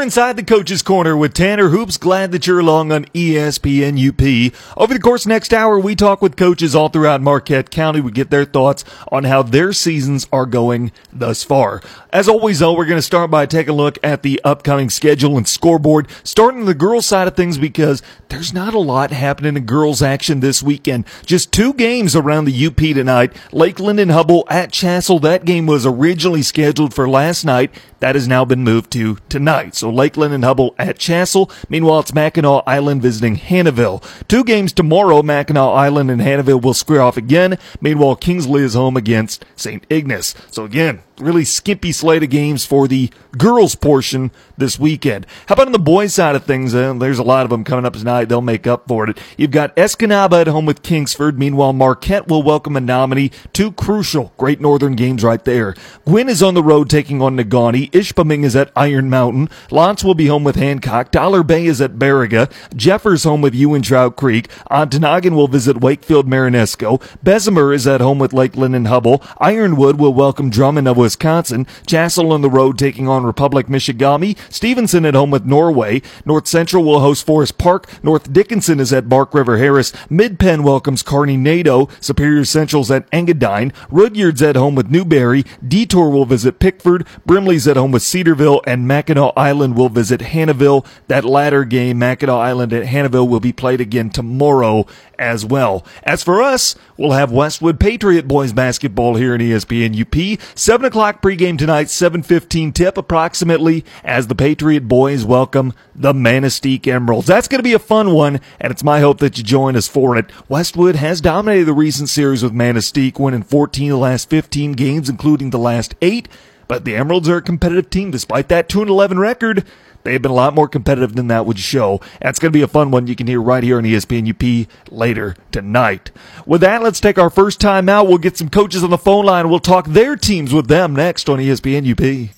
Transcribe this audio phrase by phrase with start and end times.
[0.00, 1.98] We're inside the coach's corner with Tanner Hoops.
[1.98, 4.54] Glad that you're along on ESPN UP.
[4.74, 8.00] Over the course next hour, we talk with coaches all throughout Marquette County.
[8.00, 8.82] We get their thoughts
[9.12, 11.82] on how their seasons are going thus far.
[12.14, 15.36] As always, though, we're going to start by taking a look at the upcoming schedule
[15.36, 19.66] and scoreboard, starting the girls' side of things because there's not a lot happening in
[19.66, 21.04] girls' action this weekend.
[21.26, 23.36] Just two games around the UP tonight.
[23.52, 25.20] Lake Linden-Hubbell at Chassell.
[25.20, 27.70] That game was originally scheduled for last night.
[27.98, 29.74] That has now been moved to tonight.
[29.74, 31.50] So Lake Linden-Hubbell at Chassell.
[31.68, 34.02] Meanwhile, it's Mackinac Island visiting Hannahville.
[34.28, 35.22] Two games tomorrow.
[35.22, 37.58] Mackinac Island and Hannahville will square off again.
[37.80, 39.84] Meanwhile, Kingsley is home against St.
[39.90, 40.34] Ignace.
[40.50, 45.26] So again, really skimpy slate of games for the girls portion this weekend.
[45.46, 46.74] How about on the boys side of things?
[46.74, 48.26] Uh, there's a lot of them coming up tonight.
[48.26, 49.18] They'll make up for it.
[49.36, 51.38] You've got Escanaba at home with Kingsford.
[51.38, 53.32] Meanwhile, Marquette will welcome Menominee.
[53.52, 55.74] Two crucial Great Northern games right there.
[56.04, 57.90] Gwinn is on the road taking on Negaunee.
[57.90, 59.48] Ishpeming is at Iron Mountain.
[59.70, 61.10] L'Anse will be home with Hancock.
[61.10, 62.52] Dollar Bay is at Baraga.
[62.76, 64.48] Jeffers home with Ewen-Trout Creek.
[64.70, 67.02] Ontonagon will visit Wakefield-Marenisco.
[67.22, 69.26] Bessemer is at home with Lake Linden-Hubbell.
[69.38, 71.00] Ironwood will welcome Drummond of.
[71.16, 74.36] Chassell on the road taking on Republic-Michigamme.
[74.52, 76.02] Stevenson at home with Norway.
[76.24, 77.88] North Central will host Forest Park.
[78.02, 79.92] North Dickinson is at Bark River Harris.
[80.08, 83.72] Mid Penn welcomes Carney-Nadeau, Superior Central's at Engadine.
[83.90, 85.44] Rudyard's at home with Newberry.
[85.66, 87.06] Detour will visit Pickford.
[87.26, 88.62] Brimley's at home with Cedarville.
[88.66, 90.86] And Mackinac Island will visit Hannahville.
[91.08, 94.86] That latter game, Mackinac Island at Hannahville, will be played again tomorrow
[95.18, 95.84] as well.
[96.02, 100.40] As for us, we'll have Westwood Patriot boys basketball here in ESPN UP.
[100.54, 107.26] 7 o'clock pregame tonight, 7.15 tip approximately as the Patriot boys welcome the Manistique Emeralds.
[107.26, 109.88] That's going to be a fun one, and it's my hope that you join us
[109.88, 110.30] for it.
[110.50, 115.08] Westwood has dominated the recent series with Manistique, winning 14 of the last 15 games,
[115.08, 116.28] including the last eight.
[116.68, 119.64] But the Emeralds are a competitive team despite that 2 11 record.
[120.02, 122.00] They've been a lot more competitive than that would show.
[122.20, 124.68] That's going to be a fun one you can hear right here on ESPN UP
[124.90, 126.10] later tonight.
[126.46, 128.08] With that, let's take our first time out.
[128.08, 129.50] We'll get some coaches on the phone line.
[129.50, 132.30] We'll talk their teams with them next on ESPN UP.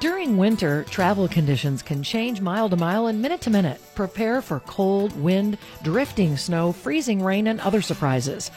[0.00, 3.78] During winter, travel conditions can change mile to mile and minute to minute.
[3.94, 8.50] Prepare for cold, wind, drifting snow, freezing rain, and other surprises.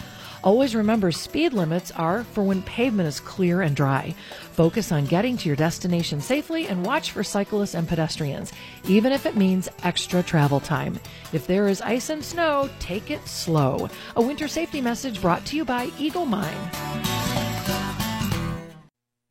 [0.44, 4.14] Always remember speed limits are for when pavement is clear and dry.
[4.52, 8.52] Focus on getting to your destination safely and watch for cyclists and pedestrians,
[8.86, 11.00] even if it means extra travel time.
[11.31, 13.90] If there is ice and snow, take it slow.
[14.18, 17.43] A winter safety message brought to you by Eagle Mine.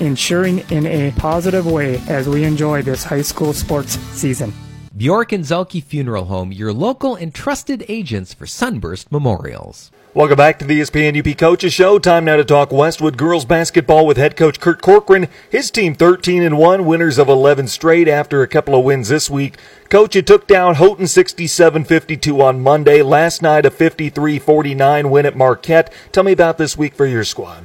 [0.00, 4.52] ensuring in a positive way as we enjoy this high school sports season.
[4.96, 9.90] Bjork and Zhulkie Funeral Home, your local and trusted agents for Sunburst Memorials.
[10.14, 11.98] Welcome back to the ESPN UP Coaches Show.
[11.98, 15.26] Time now to talk Westwood girls basketball with head coach Kurt Corcoran.
[15.48, 19.30] His team 13 and 1, winners of 11 straight after a couple of wins this
[19.30, 19.56] week.
[19.88, 23.00] Coach, you took down Houghton 67-52 on Monday.
[23.00, 25.90] Last night a 53-49 win at Marquette.
[26.12, 27.64] Tell me about this week for your squad.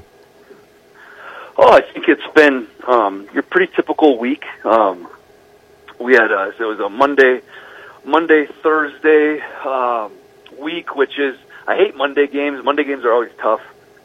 [1.59, 4.45] Oh, I think it's been um, your pretty typical week.
[4.63, 5.07] Um,
[5.99, 7.41] we had a, so it was a Monday,
[8.05, 10.11] Monday Thursday um,
[10.59, 11.35] week, which is
[11.67, 12.63] I hate Monday games.
[12.63, 13.61] Monday games are always tough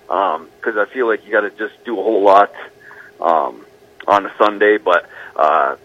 [0.07, 2.55] because um, I feel like you got to just do a whole lot
[3.21, 3.67] um,
[4.07, 4.79] on a Sunday.
[4.79, 5.77] But uh,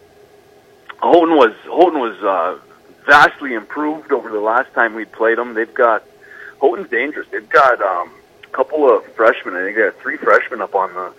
[1.01, 2.59] Houghton was Houghton was uh,
[3.05, 5.53] vastly improved over the last time we played them.
[5.53, 6.05] They've got
[6.61, 7.27] Houghton's dangerous.
[7.29, 8.09] They've got um,
[8.45, 9.53] a couple of freshmen.
[9.53, 11.13] I think they got three freshmen up on the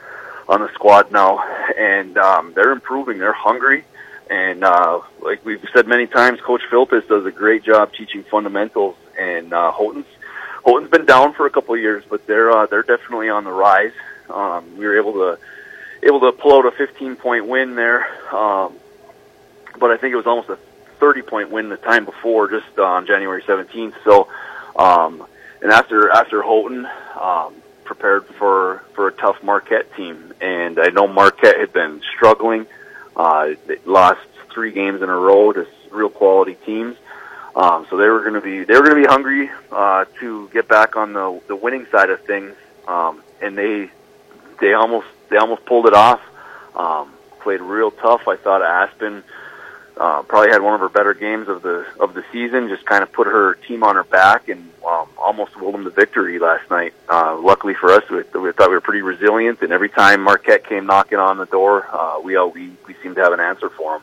[0.48, 1.42] on the squad now,
[1.78, 3.18] and um, they're improving.
[3.18, 3.84] They're hungry,
[4.30, 8.96] and uh, like we've said many times, Coach Philpis does a great job teaching fundamentals.
[9.18, 10.06] And uh, Houghton's
[10.64, 13.52] Houghton's been down for a couple of years, but they're uh, they're definitely on the
[13.52, 13.92] rise.
[14.30, 15.38] Um, we were able to
[16.02, 18.74] able to pull out a 15 point win there, um,
[19.78, 20.58] but I think it was almost a
[21.00, 23.94] 30 point win the time before, just on January 17th.
[24.04, 24.28] So,
[24.76, 25.26] um,
[25.62, 26.86] and after after Houghton.
[27.20, 27.54] Um,
[27.88, 32.66] prepared for for a tough Marquette team, and I know Marquette had been struggling.
[33.16, 34.20] Uh, they lost
[34.52, 36.96] three games in a row to real quality teams,
[37.56, 40.50] um, so they were going to be they were going to be hungry uh, to
[40.52, 42.54] get back on the the winning side of things,
[42.86, 43.90] um, and they
[44.60, 46.20] they almost they almost pulled it off.
[46.76, 48.28] Um, played real tough.
[48.28, 49.24] I thought Aspen
[49.98, 52.68] uh, probably had one of her better games of the of the season.
[52.68, 55.90] Just kind of put her team on her back and um, almost willed them to
[55.90, 56.94] victory last night.
[57.08, 60.64] Uh, luckily for us, we, we thought we were pretty resilient, and every time Marquette
[60.64, 63.70] came knocking on the door, uh, we uh, we we seemed to have an answer
[63.70, 64.02] for them.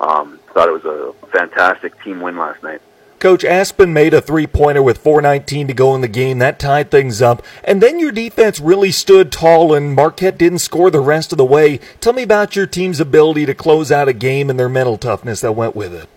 [0.00, 2.80] Um, thought it was a fantastic team win last night.
[3.22, 6.40] Coach Aspen made a three pointer with 4.19 to go in the game.
[6.40, 7.40] That tied things up.
[7.62, 11.44] And then your defense really stood tall, and Marquette didn't score the rest of the
[11.44, 11.78] way.
[12.00, 15.40] Tell me about your team's ability to close out a game and their mental toughness
[15.42, 16.08] that went with it.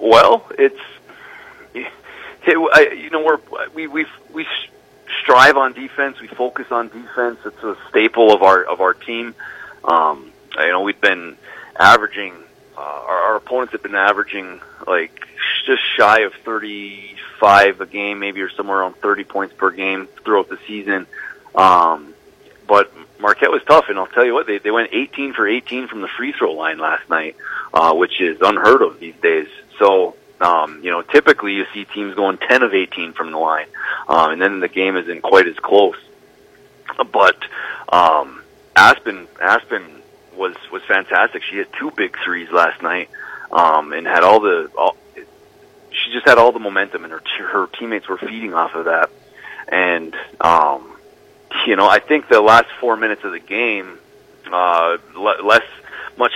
[0.00, 0.80] Well, it's.
[1.72, 4.44] It, you know, we're, we we we
[5.22, 6.20] strive on defense.
[6.20, 7.38] We focus on defense.
[7.44, 9.36] It's a staple of our of our team.
[9.84, 11.36] Um, you know, we've been
[11.78, 12.34] averaging.
[12.76, 15.28] Uh, our, our opponents have been averaging like
[15.64, 20.48] just shy of 35 a game, maybe or somewhere around 30 points per game throughout
[20.48, 21.06] the season.
[21.54, 22.14] Um,
[22.66, 25.88] but Marquette was tough, and I'll tell you what, they, they went 18 for 18
[25.88, 27.36] from the free throw line last night,
[27.72, 29.48] uh, which is unheard of these days.
[29.78, 33.66] So, um, you know, typically you see teams going 10 of 18 from the line,
[34.08, 35.96] um, and then the game isn't quite as close.
[37.12, 37.36] But
[37.92, 38.42] um,
[38.76, 40.02] Aspen, Aspen
[40.36, 41.42] was was fantastic.
[41.42, 43.08] She hit two big threes last night,
[43.50, 44.96] um, and had all the all,
[45.92, 49.10] she just had all the momentum, and her her teammates were feeding off of that.
[49.68, 50.92] And um,
[51.66, 53.98] you know, I think the last four minutes of the game,
[54.50, 55.62] uh, less
[56.16, 56.32] much,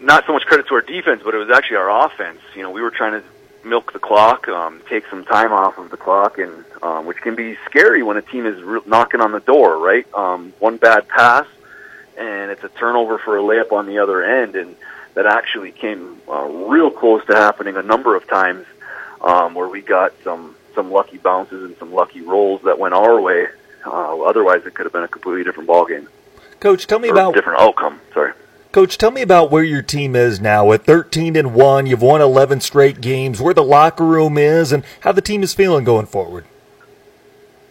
[0.00, 2.40] not so much credit to our defense, but it was actually our offense.
[2.54, 3.24] You know, we were trying to
[3.64, 7.34] milk the clock, um, take some time off of the clock, and um, which can
[7.34, 9.78] be scary when a team is re- knocking on the door.
[9.78, 11.46] Right, um, one bad pass,
[12.16, 14.76] and it's a turnover for a layup on the other end, and
[15.18, 18.64] that actually came uh, real close to happening a number of times,
[19.20, 23.20] um, where we got some some lucky bounces and some lucky rolls that went our
[23.20, 23.48] way.
[23.84, 26.06] Uh, otherwise, it could have been a completely different ball game.
[26.60, 28.00] Coach, tell me about different outcome.
[28.14, 28.32] Sorry.
[28.70, 30.70] Coach, tell me about where your team is now.
[30.70, 34.84] At 13 and 1, you've won 11 straight games, where the locker room is, and
[35.00, 36.44] how the team is feeling going forward.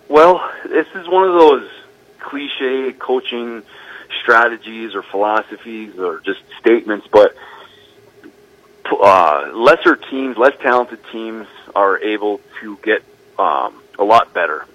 [0.10, 1.70] Well, this is one of those
[2.20, 3.64] cliche coaching
[4.28, 7.34] strategies or philosophies or just statements, but
[8.92, 13.04] uh, lesser teams, less talented teams are able to get
[13.40, 14.66] um, a lot better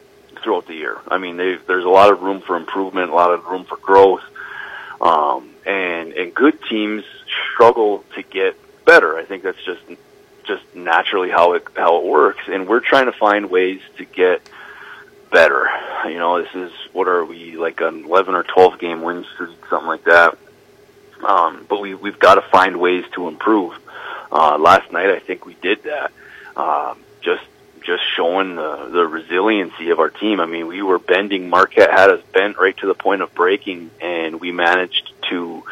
[0.43, 0.97] throughout the year.
[1.07, 4.23] I mean, there's a lot of room for improvement, a lot of room for growth,
[5.03, 7.05] um, and and good teams
[7.53, 8.57] struggle to get
[8.87, 9.19] better.
[9.19, 9.83] I think that's just
[10.45, 14.41] just naturally how it how it works, and we're trying to find ways to get
[15.33, 15.69] better.
[16.07, 19.57] You know, this is what are we like an 11 or 12 game win streak,
[19.69, 20.39] something like that.
[21.25, 23.75] Um, but we we've got to find ways to improve.
[24.31, 26.13] Uh, last night, I think we did that.
[26.57, 27.45] Um, just
[27.83, 30.41] just showing the the resiliency of our team.
[30.41, 31.49] I mean, we were bending.
[31.49, 35.63] Marquette had us bent right to the point of breaking, and we managed to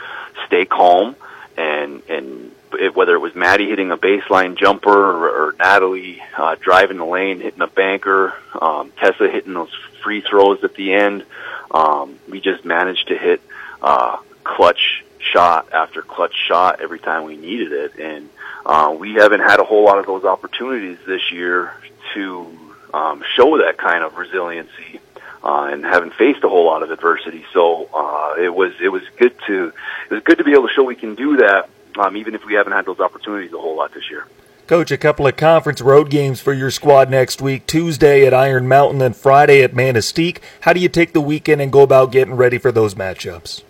[0.46, 1.16] stay calm
[1.56, 6.56] and and it, whether it was Maddie hitting a baseline jumper or, or Natalie uh,
[6.60, 9.72] driving the lane, hitting a banker, um, Tessa hitting those
[10.02, 11.24] free throws at the end,
[11.70, 13.40] um, we just managed to hit
[13.82, 18.28] uh, clutch shot after clutch shot every time we needed it, and
[18.66, 21.72] uh, we haven't had a whole lot of those opportunities this year
[22.14, 22.46] to
[22.92, 25.00] um, show that kind of resiliency.
[25.42, 29.00] Uh, and haven't faced a whole lot of adversity, so uh, it was it was
[29.16, 29.72] good to
[30.10, 32.44] it was good to be able to show we can do that um, even if
[32.44, 34.26] we haven't had those opportunities a whole lot this year.
[34.66, 37.66] Coach, a couple of conference road games for your squad next week.
[37.66, 40.38] Tuesday at Iron Mountain and Friday at Manistique.
[40.60, 43.64] How do you take the weekend and go about getting ready for those matchups?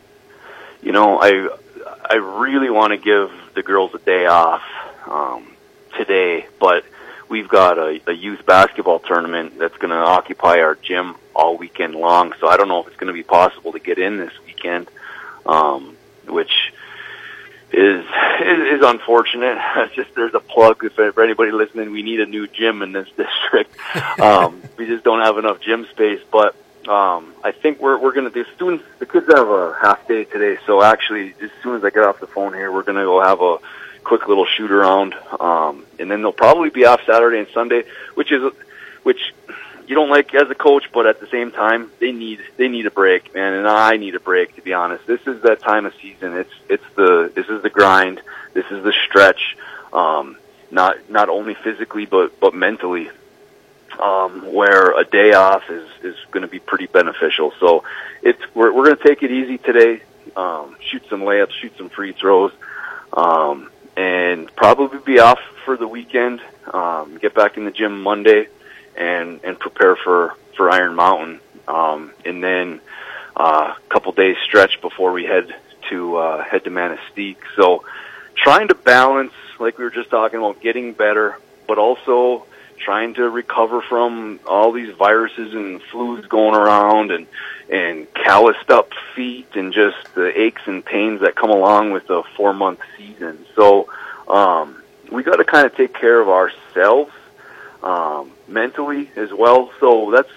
[0.83, 1.49] You know, I
[2.11, 4.63] I really want to give the girls a day off
[5.07, 5.51] um,
[5.97, 6.85] today, but
[7.31, 11.95] we've got a, a youth basketball tournament that's going to occupy our gym all weekend
[11.95, 12.35] long.
[12.41, 14.91] So I don't know if it's going to be possible to get in this weekend,
[15.47, 15.97] um,
[16.27, 16.73] which
[17.73, 18.05] is
[18.41, 19.59] is, is unfortunate.
[19.77, 21.91] It's just there's a plug if for anybody listening.
[21.91, 23.77] We need a new gym in this district.
[24.21, 26.21] Um, we just don't have enough gym space.
[26.31, 26.55] But
[26.89, 28.31] um, I think we're we're gonna.
[28.31, 30.61] The students, the kids have a half day today.
[30.67, 33.41] So actually, as soon as I get off the phone here, we're gonna go have
[33.41, 33.59] a
[34.03, 37.85] quick little shoot around, um, and then they'll probably be off Saturday and Sunday,
[38.15, 38.53] which is
[39.03, 39.35] which
[39.91, 42.87] you don't like as a coach, but at the same time, they need they need
[42.87, 44.55] a break, man, and I need a break.
[44.55, 46.35] To be honest, this is that time of season.
[46.35, 48.23] It's it's the this is the grind.
[48.55, 49.57] This is the stretch.
[49.93, 50.37] Um,
[50.71, 53.11] not not only physically but but mentally,
[54.01, 57.53] um, where a day off is is going to be pretty beneficial.
[57.59, 57.83] So
[58.23, 60.03] it's we're we're going to take it easy today.
[60.37, 62.53] Um, shoot some layups, shoot some free throws,
[63.13, 66.41] um, and probably be off for the weekend.
[66.73, 68.47] Um, get back in the gym Monday
[68.97, 72.81] and and prepare for for Iron Mountain, um, and then
[73.37, 75.55] uh, a couple days stretch before we head
[75.89, 77.39] to uh, head to Manistique.
[77.57, 77.85] So
[78.37, 82.47] trying to balance, like we were just talking about, getting better, but also
[82.79, 87.27] trying to recover from all these viruses and flus going around and
[87.69, 92.23] and calloused up feet and just the aches and pains that come along with a
[92.37, 93.47] four month season.
[93.55, 93.89] So
[94.29, 97.13] um, we got to kind of take care of ourselves
[97.83, 99.71] um, mentally as well.
[99.81, 100.31] So that's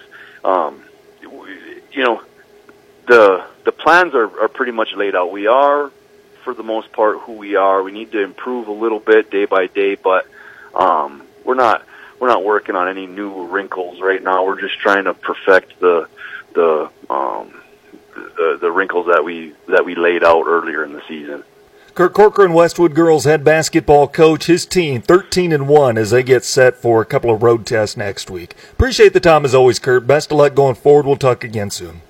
[0.44, 0.82] um,
[1.22, 2.22] you know
[3.06, 5.32] the the plans are, are pretty much laid out.
[5.32, 5.90] We are
[6.42, 7.82] for the most part who we are.
[7.82, 10.26] We need to improve a little bit day by day, but
[10.74, 11.84] um, we're not
[12.20, 14.44] we're not working on any new wrinkles right now.
[14.44, 16.08] We're just trying to perfect the
[16.54, 17.60] the um,
[18.14, 21.42] the, the wrinkles that we that we laid out earlier in the season.
[21.94, 26.44] Kurt Corcoran, Westwood girls head basketball coach, his team 13 and 1 as they get
[26.44, 28.56] set for a couple of road tests next week.
[28.72, 30.04] Appreciate the time as always, Kurt.
[30.04, 31.06] Best of luck going forward.
[31.06, 32.02] We'll talk again soon.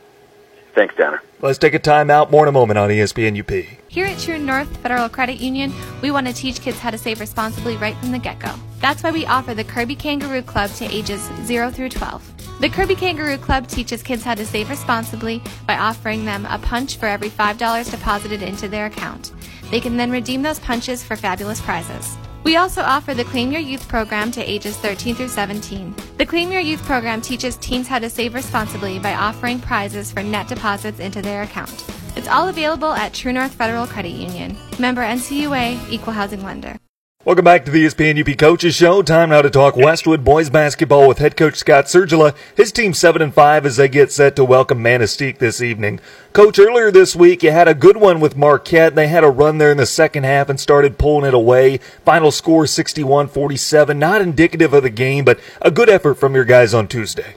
[0.75, 1.23] Thanks, Tanner.
[1.43, 2.31] Let's take a time out.
[2.31, 3.79] More in a moment on ESPN UP.
[3.88, 7.21] Here at True North Federal Credit Union, we want to teach kids how to save
[7.21, 8.55] responsibly right from the get go.
[8.81, 12.61] That's why we offer the Kirby Kangaroo Club to ages 0 through 12.
[12.61, 16.97] The Kirby Kangaroo Club teaches kids how to save responsibly by offering them a punch
[16.97, 19.33] for every $5 deposited into their account.
[19.75, 22.16] They can then redeem those punches for fabulous prizes.
[22.45, 25.97] We also offer the Claim Your Youth program to ages 13 through 17.
[26.16, 30.23] The Claim Your Youth program teaches teens how to save responsibly by offering prizes for
[30.23, 31.85] net deposits into their account.
[32.14, 34.57] It's all available at True North Federal Credit Union.
[34.78, 36.76] Member NCUA, Equal Housing Lender.
[37.25, 39.00] Welcome back to the ESPN UP Coaches Show.
[39.00, 42.37] Time now to talk Westwood boys basketball with head coach Scott Sergila.
[42.54, 46.00] His team seven and five as they get set to welcome Manistique this evening.
[46.35, 48.95] Coach, earlier this week you had a good one with Marquette.
[48.95, 51.78] They had a run there in the second half and started pulling it away.
[52.04, 53.97] Final score 61-47.
[53.97, 57.37] Not indicative of the game, but a good effort from your guys on Tuesday.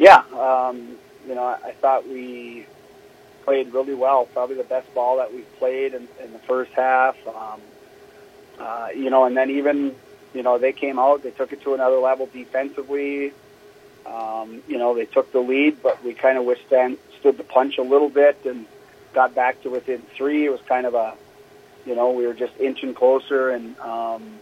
[0.00, 0.96] Yeah, um,
[1.28, 2.66] you know, I thought we
[3.44, 4.26] played really well.
[4.26, 7.16] Probably the best ball that we've played in, in the first half.
[7.24, 7.60] Um,
[8.62, 9.94] uh, you know, and then even,
[10.32, 13.32] you know, they came out, they took it to another level defensively.
[14.06, 17.78] Um, you know, they took the lead, but we kind of withstand stood the punch
[17.78, 18.66] a little bit and
[19.14, 20.46] got back to within three.
[20.46, 21.14] It was kind of a,
[21.86, 24.38] you know, we were just inching closer and um,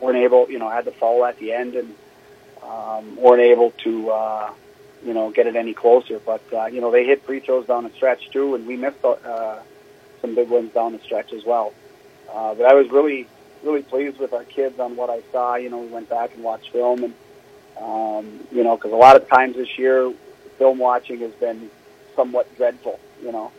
[0.00, 1.94] weren't able, you know, had to fall at the end and
[2.62, 4.52] um, weren't able to, uh,
[5.04, 6.18] you know, get it any closer.
[6.18, 9.04] But uh, you know, they hit free throws down the stretch too, and we missed
[9.04, 9.58] uh,
[10.20, 11.72] some big ones down the stretch as well.
[12.32, 13.26] Uh, but I was really
[13.62, 15.56] really pleased with our kids on what I saw.
[15.56, 17.14] You know, we went back and watched film, and
[17.80, 20.12] um, you know, because a lot of times this year,
[20.58, 21.70] film watching has been
[22.14, 22.98] somewhat dreadful.
[23.22, 23.52] You know,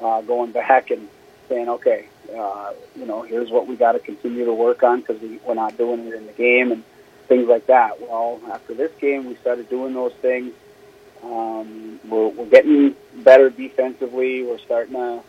[0.00, 1.08] uh, going back and
[1.48, 5.20] saying, okay, uh, you know, here's what we got to continue to work on because
[5.20, 6.82] we, we're not doing it in the game and
[7.28, 8.00] things like that.
[8.00, 10.52] Well, after this game, we started doing those things.
[11.22, 14.42] Um, we're, we're getting better defensively.
[14.42, 15.22] We're starting to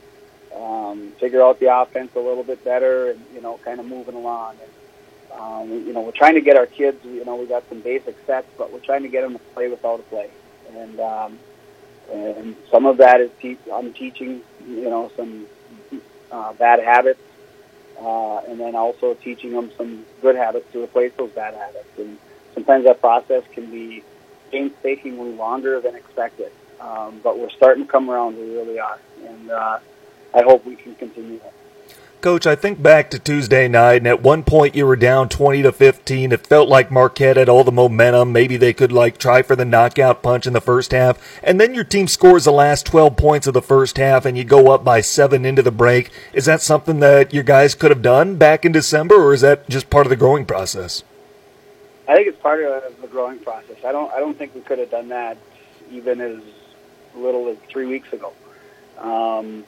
[0.56, 4.16] um, figure out the offense a little bit better, and you know, kind of moving
[4.16, 4.58] along.
[4.62, 7.04] And um, you know, we're trying to get our kids.
[7.04, 9.68] You know, we got some basic sets, but we're trying to get them to play
[9.70, 10.30] without a play.
[10.76, 11.40] And um,
[12.12, 14.42] and some of that is te- I'm teaching.
[14.68, 15.48] You know, some
[16.32, 17.22] uh, bad habits,
[18.00, 21.90] uh, and then also teaching them some good habits to replace those bad habits.
[21.98, 22.18] And
[22.54, 24.04] sometimes that process can be
[24.52, 26.52] painstakingly longer than expected.
[26.80, 28.36] Um, but we're starting to come around.
[28.38, 29.80] We really are, and uh,
[30.34, 31.54] I hope we can continue that.
[32.24, 35.62] Coach, I think back to Tuesday night, and at one point you were down 20
[35.64, 36.32] to 15.
[36.32, 38.32] It felt like Marquette had all the momentum.
[38.32, 41.76] Maybe they could like try for the knockout punch in the first half, and then
[41.76, 44.86] your team scores the last 12 points of the first half, and you go up
[44.86, 46.12] by seven into the break.
[46.32, 49.68] Is that something that your guys could have done back in December, or is that
[49.70, 51.04] just part of the growing process?
[52.08, 53.76] I think it's part of the growing process.
[53.86, 54.10] I don't.
[54.14, 55.38] I don't think we could have done that
[55.92, 56.40] even as
[57.16, 58.32] little as three weeks ago.
[58.98, 59.66] Um,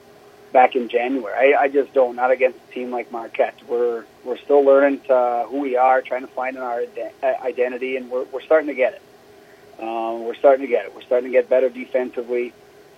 [0.56, 1.54] back in January.
[1.54, 2.16] I, I just don't.
[2.16, 3.58] Not against a team like Marquette.
[3.68, 6.82] We're we're still learning to, who we are, trying to find our
[7.22, 9.02] identity, and we're we're starting to get it.
[9.82, 10.94] Um, we're starting to get it.
[10.94, 12.54] We're starting to get better defensively.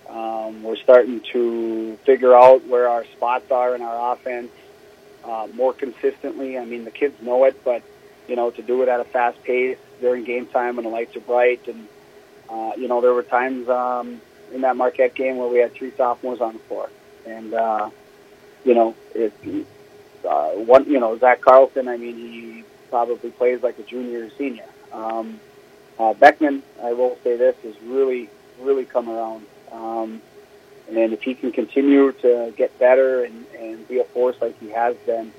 [0.07, 4.51] Um, we're starting to figure out where our spots are in our offense
[5.25, 6.57] uh, more consistently.
[6.57, 7.83] I mean, the kids know it, but
[8.29, 11.13] you know, to do it at a fast pace during game time when the lights
[11.17, 11.89] are bright, and
[12.49, 14.21] uh, you know, there were times um,
[14.53, 16.89] in that Marquette game where we had three sophomores on the floor
[17.29, 17.89] and uh,
[18.63, 19.33] you know, it,
[20.27, 21.87] uh, one, you know, Zach Carlson.
[21.87, 24.65] I mean, he probably plays like a junior or senior.
[24.91, 25.39] Um,
[25.97, 28.29] uh, Beckman, I will say this, has really,
[28.61, 29.45] really come around.
[29.71, 30.21] Um,
[30.89, 34.69] and if he can continue to get better and, and be a force like he
[34.69, 35.31] has been,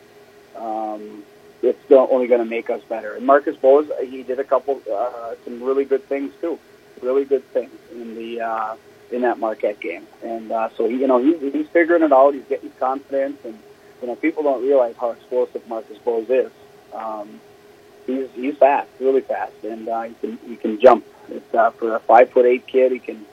[0.57, 1.25] um,
[1.63, 3.15] it's only going to make us better.
[3.15, 6.59] And Marcus Bose, he did a couple, uh, some really good things too.
[7.03, 8.77] Really good things in the uh,
[9.11, 10.07] in that Marquette game.
[10.23, 12.35] And uh, so, you know, he's, he's figuring it out.
[12.35, 13.39] He's getting confidence.
[13.45, 13.59] And,
[14.01, 16.53] you know, people don't realize how explosive Marcus Bose is.
[16.93, 17.41] Um,
[18.07, 19.53] he's, he's fast, really fast.
[19.65, 21.05] And uh, he, can, he can jump.
[21.29, 23.25] It's, uh, for a five foot eight kid, he can,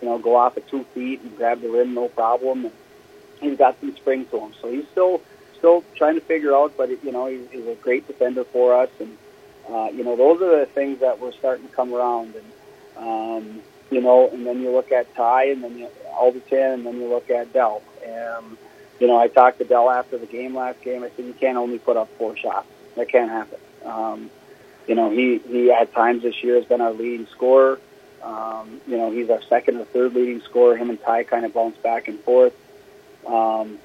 [0.00, 2.66] you know, go off at two feet and grab the rim, no problem.
[2.66, 2.72] And
[3.40, 4.52] he's got some spring to him.
[4.60, 5.20] So he's still,
[5.58, 8.90] still trying to figure out, but, you know, he's, he's a great defender for us.
[9.00, 9.16] And,
[9.68, 12.34] uh, you know, those are the things that we're starting to come around.
[12.34, 12.52] And,
[12.96, 13.62] um,
[13.94, 17.08] you know, and then you look at Ty, and then you, Alderton, and then you
[17.08, 17.80] look at Dell.
[18.04, 18.58] Um,
[18.98, 21.04] you know, I talked to Dell after the game last game.
[21.04, 22.66] I said, you can't only put up four shots.
[22.96, 23.58] That can't happen.
[23.84, 24.30] Um,
[24.88, 27.78] you know, he, he at times this year has been our leading scorer.
[28.22, 30.76] Um, you know, he's our second or third leading scorer.
[30.76, 32.54] Him and Ty kind of bounce back and forth.
[33.26, 33.78] Um,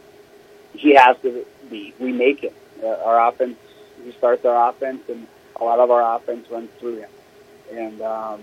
[0.74, 1.94] he has to be.
[2.00, 2.56] We make it.
[2.82, 3.58] Uh, our offense,
[4.04, 7.10] he starts our offense, and a lot of our offense runs through him.
[7.72, 8.42] And, um,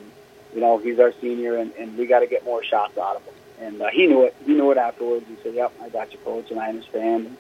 [0.56, 3.22] you know, he's our senior, and, and we got to get more shots out of
[3.24, 3.34] him.
[3.60, 4.34] And uh, he knew it.
[4.46, 5.26] He knew it afterwards.
[5.28, 7.36] He said, "Yep, I got you, coach, and I understand." And,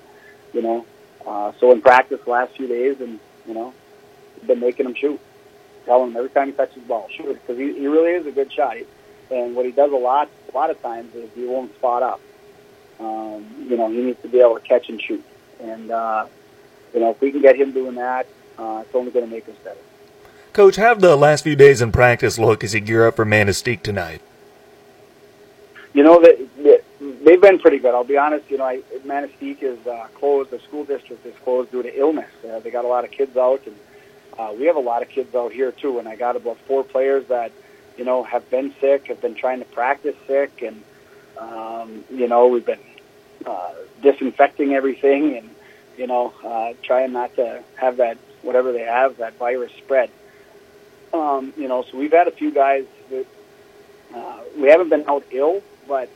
[0.52, 0.86] you know,
[1.26, 3.72] uh, so in practice the last few days, and you know,
[4.46, 5.18] been making him shoot.
[5.86, 8.32] Telling him every time he touches the ball, shoot because he, he really is a
[8.32, 8.76] good shot.
[9.30, 12.20] And what he does a lot, a lot of times, is he won't spot up.
[13.00, 15.24] Um, you know, he needs to be able to catch and shoot.
[15.60, 16.26] And uh,
[16.92, 18.26] you know, if we can get him doing that,
[18.58, 19.80] uh, it's only going to make us better.
[20.56, 23.26] Coach, how have the last few days in practice look as you gear up for
[23.26, 24.22] Manistique tonight?
[25.92, 27.94] You know, they, they've been pretty good.
[27.94, 28.50] I'll be honest.
[28.50, 30.50] You know, I, Manistique is uh, closed.
[30.50, 32.30] The school district is closed due to illness.
[32.42, 33.76] Uh, they got a lot of kids out, and
[34.38, 35.98] uh, we have a lot of kids out here too.
[35.98, 37.52] And I got about four players that,
[37.98, 40.82] you know, have been sick, have been trying to practice sick, and
[41.36, 42.80] um, you know, we've been
[43.44, 45.50] uh, disinfecting everything, and
[45.98, 50.08] you know, uh, trying not to have that whatever they have that virus spread.
[51.12, 53.26] Um, you know, so we've had a few guys that
[54.14, 56.10] uh, we haven't been out ill, but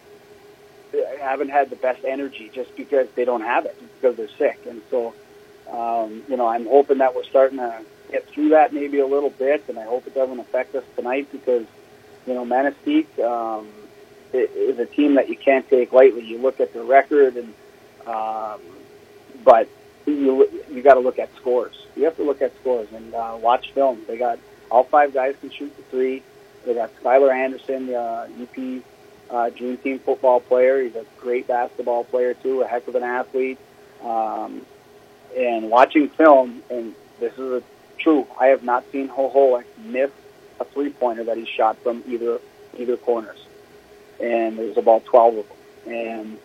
[1.21, 4.59] haven't had the best energy just because they don't have it because they're sick.
[4.69, 5.15] And so,
[5.71, 9.31] um, you know, I'm hoping that we're starting to get through that maybe a little
[9.31, 11.67] bit, and I hope it doesn't affect us tonight because,
[12.27, 13.69] you know, Manistique um,
[14.33, 16.25] is a team that you can't take lightly.
[16.25, 17.55] You look at the record, and
[18.07, 18.61] um,
[19.45, 19.69] but
[20.07, 21.87] you you got to look at scores.
[21.97, 24.03] You have to look at scores and uh, watch film.
[24.07, 24.39] They got
[24.71, 26.23] all five guys can shoot the three.
[26.65, 28.83] They got Skylar Anderson, the uh, UP
[29.31, 30.83] uh, Dream Team football player.
[30.83, 33.59] He's a great basketball player too, a heck of an athlete.
[34.03, 34.63] Um,
[35.37, 37.63] and watching film, and this is a
[37.99, 38.27] true.
[38.39, 40.11] I have not seen Hoholic miss
[40.59, 42.41] a three pointer that he shot from either
[42.79, 43.39] either corners,
[44.21, 45.57] and there's about twelve of them.
[45.95, 46.39] And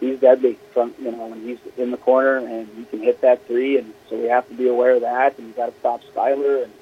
[0.00, 3.46] he's deadly from you know when he's in the corner and he can hit that
[3.46, 6.02] three, and so we have to be aware of that, and we got to stop
[6.14, 6.72] Skyler and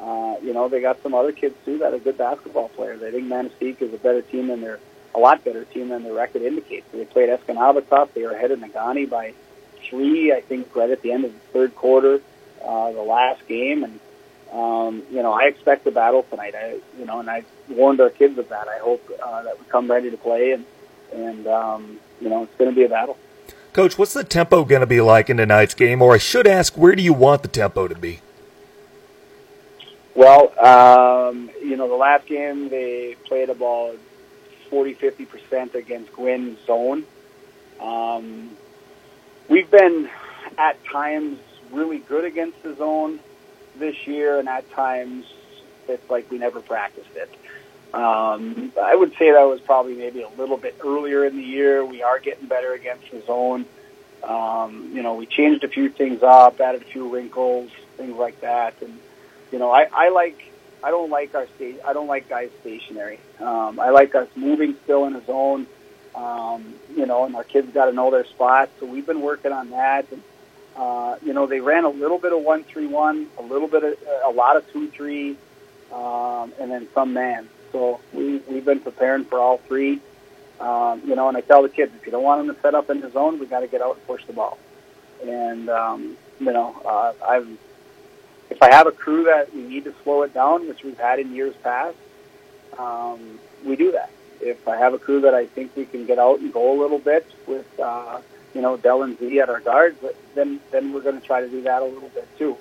[0.00, 3.02] uh, you know, they got some other kids too that are good basketball players.
[3.02, 4.80] I think Manistique is a better team than their
[5.14, 6.86] a lot better team than their record indicates.
[6.92, 8.12] They played Escanaba tough.
[8.14, 9.32] They were ahead of Negaunee by
[9.88, 12.20] three, I think, right at the end of the third quarter,
[12.64, 13.84] uh, the last game.
[13.84, 14.00] And
[14.52, 16.54] um, you know, I expect a battle tonight.
[16.54, 18.68] I, you know, and I warned our kids of that.
[18.68, 20.64] I hope uh, that we come ready to play, and
[21.12, 23.16] and um, you know, it's going to be a battle.
[23.72, 26.00] Coach, what's the tempo going to be like in tonight's game?
[26.00, 28.20] Or I should ask, where do you want the tempo to be?
[30.14, 33.96] Well, um, you know, the last game they played about
[34.70, 37.04] 40, 50% against Gwinn zone.
[37.80, 38.50] Um,
[39.48, 40.08] we've been
[40.56, 41.38] at times
[41.72, 43.18] really good against the zone
[43.76, 45.26] this year, and at times
[45.88, 47.30] it's like we never practiced it.
[47.92, 51.84] Um, I would say that was probably maybe a little bit earlier in the year.
[51.84, 53.66] We are getting better against the zone.
[54.22, 58.40] Um, you know, we changed a few things up, added a few wrinkles, things like
[58.40, 58.98] that, and
[59.54, 60.36] you know, I, I like
[60.82, 61.78] I don't like our state.
[61.84, 63.20] I don't like guys stationary.
[63.38, 65.68] Um, I like us moving still in a zone.
[66.12, 68.72] Um, you know, and our kids got to know their spots.
[68.80, 70.10] So we've been working on that.
[70.10, 70.22] And
[70.74, 73.84] uh, you know, they ran a little bit of one three one, a little bit
[73.84, 75.36] of a lot of two three,
[75.92, 77.48] um, and then some man.
[77.70, 80.00] So we we've been preparing for all three.
[80.58, 82.74] Um, you know, and I tell the kids if you don't want them to set
[82.74, 84.58] up in the zone, we got to get out and push the ball.
[85.24, 87.46] And um, you know, uh, I've
[88.50, 91.18] if I have a crew that we need to slow it down, which we've had
[91.18, 91.96] in years past,
[92.78, 94.10] um, we do that.
[94.40, 96.78] If I have a crew that I think we can get out and go a
[96.80, 98.20] little bit with, uh,
[98.54, 99.98] you know, Dell and Z at our guards,
[100.34, 102.56] then then we're going to try to do that a little bit too.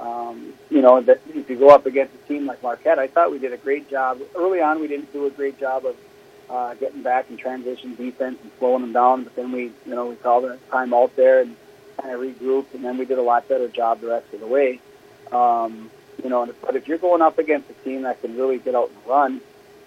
[0.00, 3.30] Um, you know, that if you go up against a team like Marquette, I thought
[3.30, 4.80] we did a great job early on.
[4.80, 5.96] We didn't do a great job of
[6.48, 9.24] uh, getting back and transition defense and slowing them down.
[9.24, 11.54] But then we, you know, we called a time out there and
[12.00, 14.46] kind of regrouped, and then we did a lot better job the rest of the
[14.46, 14.80] way.
[15.32, 15.90] Um,
[16.22, 18.90] you know, but if you're going up against a team that can really get out
[18.90, 19.40] and run,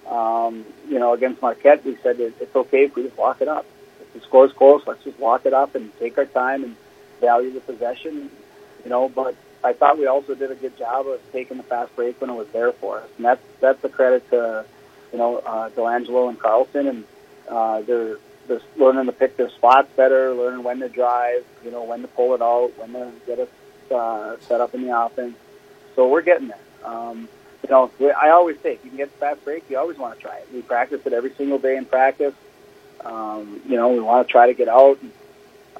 [0.08, 3.48] um, you know, against Marquette, we said it, it's okay if we just lock it
[3.48, 3.66] up.
[4.02, 6.76] If the score's close, let's just lock it up and take our time and
[7.22, 8.30] value the possession.
[8.84, 11.96] You know, but I thought we also did a good job of taking the fast
[11.96, 14.66] break when it was there for us, and that's that's a credit to
[15.12, 17.04] you know uh, Delangelo and Carlson, and
[17.48, 21.84] uh, they're they're learning to pick their spots better, learning when to drive, you know,
[21.84, 23.48] when to pull it out, when to get us
[23.92, 25.36] uh, set up in the offense.
[25.96, 26.60] So we're getting there.
[26.84, 27.28] Um,
[27.64, 27.92] you know,
[28.22, 30.38] I always say if you can get the fast break, you always want to try
[30.38, 30.48] it.
[30.54, 32.34] We practice it every single day in practice.
[33.06, 35.12] Um, you know, we want to try to get out and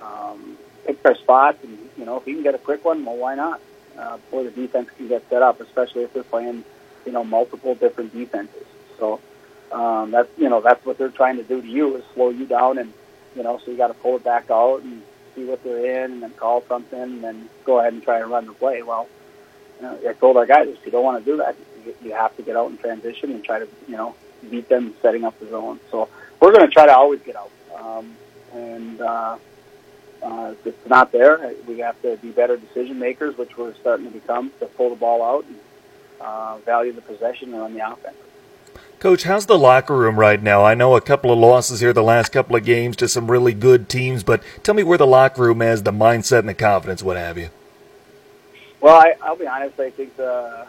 [0.02, 3.18] um, pick our spots, and you know, if you can get a quick one, well,
[3.18, 3.62] why not?
[3.98, 6.64] Uh, before the defense can get set up, especially if they're playing,
[7.06, 8.66] you know, multiple different defenses.
[8.98, 9.20] So
[9.72, 12.46] um, that's you know that's what they're trying to do to you is slow you
[12.46, 12.94] down, and
[13.36, 15.02] you know, so you got to pull it back out and
[15.36, 18.30] see what they're in, and then call something, and then go ahead and try and
[18.30, 18.82] run the play.
[18.82, 19.08] Well,
[19.80, 21.56] you know, I told our guys if you don't want to do that,
[22.02, 24.16] you have to get out in transition and try to, you know,
[24.50, 25.80] beat them setting up the zone.
[25.92, 27.52] So we're going to try to always get out.
[27.76, 28.16] Um,
[28.54, 29.38] and uh,
[30.22, 34.06] uh, if it's not there, we have to be better decision makers, which we're starting
[34.06, 35.60] to become, to pull the ball out and
[36.22, 38.16] uh, value the possession and run the offense.
[39.04, 40.64] Coach, how's the locker room right now?
[40.64, 43.52] I know a couple of losses here the last couple of games to some really
[43.52, 47.04] good teams, but tell me where the locker room is, the mindset and the confidence,
[47.04, 47.50] what have you.
[48.80, 49.78] Well, I, I'll be honest.
[49.78, 50.68] I think the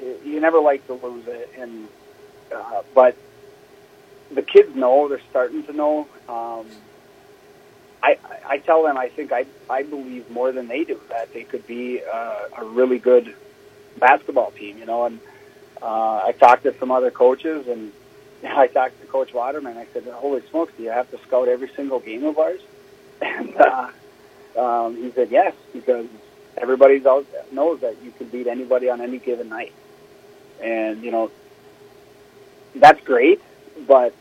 [0.00, 1.88] you never like to lose it, and
[2.56, 3.18] uh, but
[4.32, 6.08] the kids know they're starting to know.
[6.26, 6.66] Um,
[8.02, 11.44] I I tell them I think I I believe more than they do that they
[11.44, 13.36] could be uh, a really good
[13.98, 15.04] basketball team, you know.
[15.04, 15.20] And
[15.84, 17.92] uh, I talked to some other coaches, and
[18.44, 19.76] I talked to Coach Waterman.
[19.76, 22.60] I said, "Holy smokes, do you have to scout every single game of ours?"
[23.22, 23.90] And uh,
[24.58, 26.06] um, he said, "Yes, because
[26.56, 29.72] everybody knows that you can beat anybody on any given night."
[30.60, 31.30] and you know
[32.74, 33.40] that's great,
[33.86, 34.14] but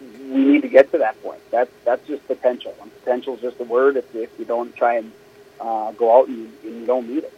[0.00, 1.40] we need to get to that point.
[1.50, 4.98] That's that's just potential, and potential is just a word if if you don't try
[4.98, 5.12] and
[5.60, 7.34] uh, go out and, and you don't meet it.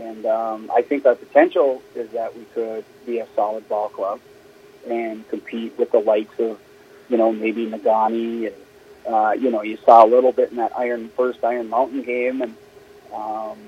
[0.00, 4.20] And um, I think our potential is that we could be a solid ball club
[4.88, 6.58] and compete with the likes of,
[7.08, 8.56] you know, maybe Negaunee and
[9.06, 12.42] uh, you know, you saw a little bit in that Iron first Iron Mountain game,
[12.42, 12.54] and
[13.14, 13.58] um,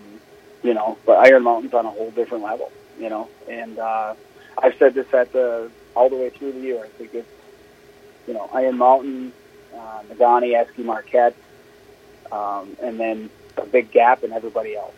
[0.63, 3.29] you know, but Iron Mountain's on a whole different level you know.
[3.49, 4.15] And uh,
[4.59, 6.83] I've said this at the all the way through the year.
[6.83, 7.29] I think it's
[8.27, 9.33] you know Iron Mountain,
[9.75, 11.37] uh, Negaunee, Eski Marquette,
[12.31, 14.95] um, and then a big gap in everybody else.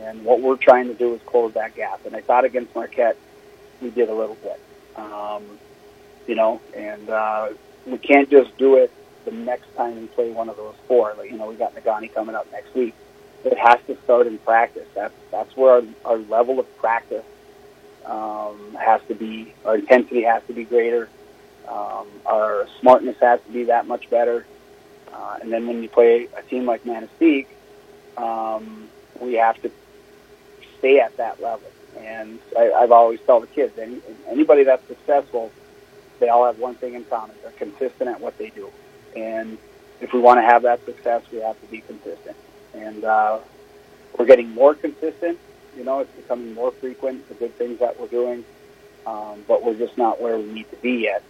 [0.00, 2.04] And what we're trying to do is close that gap.
[2.06, 3.16] And I thought against Marquette,
[3.80, 4.60] we did a little bit.
[4.96, 5.58] Um,
[6.26, 7.48] you know, and uh,
[7.86, 8.90] we can't just do it
[9.24, 11.14] the next time we play one of those four.
[11.16, 12.94] Like, you know, we got Negaunee coming up next week.
[13.44, 14.88] It has to start in practice.
[14.94, 17.24] That's that's where our, our level of practice
[18.06, 21.08] um, has to be, our intensity has to be greater,
[21.68, 24.46] um, our smartness has to be that much better.
[25.12, 27.46] Uh, and then when you play a team like Manistique,
[28.16, 28.88] um,
[29.20, 29.70] we have to
[30.86, 31.68] stay at that level.
[31.98, 35.50] And I, I've always told the kids, any, anybody that's successful,
[36.20, 38.70] they all have one thing in common: they're consistent at what they do.
[39.16, 39.58] And
[40.00, 42.36] if we want to have that success, we have to be consistent.
[42.74, 43.38] And uh,
[44.18, 45.38] we're getting more consistent
[45.76, 48.44] you know, it's becoming more frequent, the good things that we're doing,
[49.06, 51.22] um, but we're just not where we need to be yet.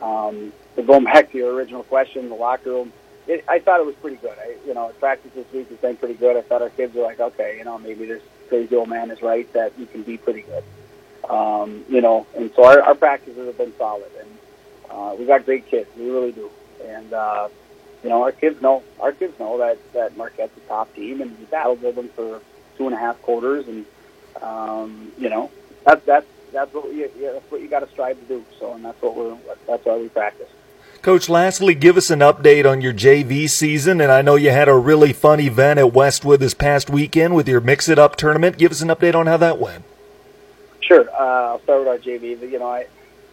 [0.00, 2.92] Um, so going back to your original question, the locker room,
[3.26, 4.36] it, I thought it was pretty good.
[4.38, 6.36] I, you know, practice this week has been pretty good.
[6.36, 9.22] I thought our kids were like, okay, you know, maybe this crazy old man is
[9.22, 10.64] right that we can be pretty good.
[11.30, 14.38] Um, you know, and so our, our practices have been solid, and
[14.90, 15.88] uh, we got great kids.
[15.96, 16.50] We really do.
[16.84, 17.48] And uh,
[18.02, 21.38] you know, our kids know our kids know that that Marquette's a top team, and
[21.38, 22.42] we battled with them for
[22.76, 23.86] two and a half quarters, and
[24.42, 25.50] um, you know
[25.84, 28.44] that's that's that's what you yeah, that's what you got to strive to do.
[28.58, 29.36] So, and that's what we're
[29.66, 30.48] that's why we practice.
[31.02, 34.02] Coach, lastly, give us an update on your JV season.
[34.02, 37.48] And I know you had a really fun event at Westwood this past weekend with
[37.48, 38.58] your Mix It Up tournament.
[38.58, 39.84] Give us an update on how that went.
[40.80, 41.08] Sure.
[41.10, 42.38] Uh, I'll start with our JV.
[42.50, 42.86] You know, I,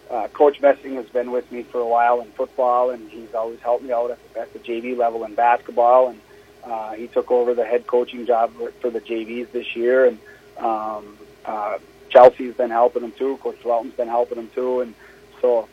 [0.10, 3.60] uh, Coach Messing has been with me for a while in football, and he's always
[3.60, 6.08] helped me out at the, at the JV level in basketball.
[6.08, 6.22] And
[6.64, 10.20] uh, he took over the head coaching job for the JVs this year, and
[10.58, 13.36] um, uh, Chelsea's been helping him too.
[13.44, 14.94] Coach Welton's been helping him too, and
[15.42, 15.68] so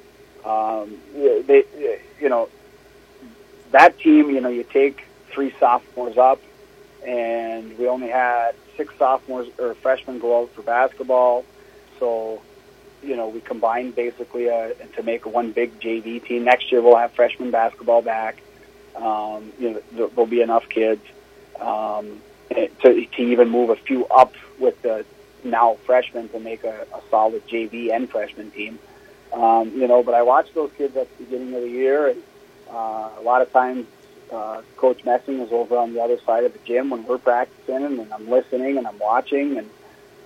[0.45, 1.65] um, they,
[2.21, 2.49] you know,
[3.71, 4.31] that team.
[4.31, 6.41] You know, you take three sophomores up,
[7.07, 11.45] and we only had six sophomores or freshmen go out for basketball,
[11.99, 12.43] so
[13.03, 16.45] you know we combined basically uh, to make one big JV team.
[16.45, 18.39] Next year we'll have freshman basketball back.
[18.97, 21.03] Um, you know, there'll be enough kids
[21.61, 25.05] um, to, to even move a few up with the
[25.43, 28.79] now freshmen to make a, a solid JV and freshman team.
[29.35, 32.23] Um, you know, but I watched those kids at the beginning of the year, and
[32.71, 33.87] uh, a lot of times
[34.33, 37.85] uh, Coach Messing is over on the other side of the gym when we're practicing,
[37.85, 39.71] and I'm listening and I'm watching, and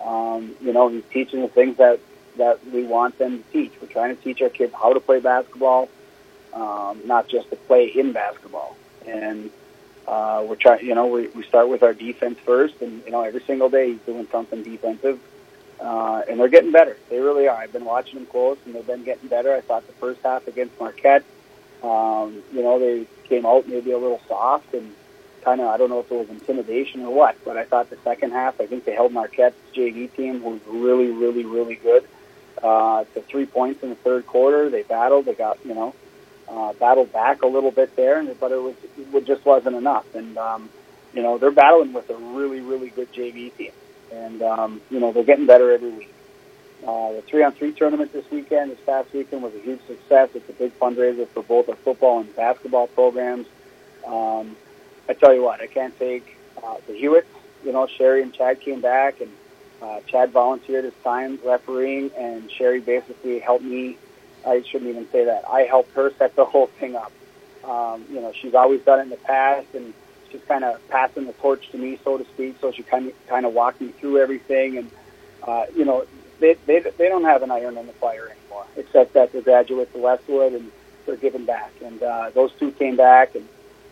[0.04, 2.00] um, you know, he's teaching the things that
[2.36, 3.72] that we want them to teach.
[3.80, 5.88] We're trying to teach our kids how to play basketball,
[6.52, 8.76] um, not just to play in basketball.
[9.06, 9.50] And
[10.06, 13.22] uh, we're trying, you know, we, we start with our defense first, and you know,
[13.22, 15.18] every single day he's doing something defensive,
[15.80, 16.96] uh, and they're getting better.
[17.08, 17.56] They really are.
[17.56, 19.54] I've been watching them close, and they've been getting better.
[19.54, 21.24] I thought the first half against Marquette,
[21.82, 24.94] um, you know, they came out maybe a little soft and
[25.44, 27.98] kind of, I don't know if it was intimidation or what, but I thought the
[28.02, 32.04] second half, I think they held Marquette's JV team, who was really, really, really good,
[32.62, 34.68] uh, to three points in the third quarter.
[34.68, 35.26] They battled.
[35.26, 35.94] They got, you know,
[36.48, 40.14] uh, battled back a little bit there, but it was it just wasn't enough.
[40.14, 40.68] And um,
[41.12, 43.72] you know they're battling with a really really good JV team,
[44.12, 46.14] and um, you know they're getting better every week.
[46.86, 50.30] Uh, the three on three tournament this weekend, this past weekend, was a huge success.
[50.34, 53.46] It's a big fundraiser for both our football and basketball programs.
[54.06, 54.56] Um,
[55.08, 57.28] I tell you what, I can't take uh, the Hewitts.
[57.64, 59.30] You know, Sherry and Chad came back, and
[59.82, 63.98] uh, Chad volunteered his time refereeing, and Sherry basically helped me
[64.46, 65.44] I shouldn't even say that.
[65.48, 67.12] I helped her set the whole thing up.
[67.64, 69.92] Um, you know, she's always done it in the past, and
[70.30, 72.56] she's kind of passing the torch to me, so to speak.
[72.60, 74.90] So she kind of kind of walked me through everything, and
[75.46, 76.06] uh, you know,
[76.40, 79.94] they they they don't have an iron in the fire anymore, except that they're graduates
[79.94, 80.70] of Westwood and
[81.06, 81.72] they're giving back.
[81.84, 83.48] And uh, those two came back and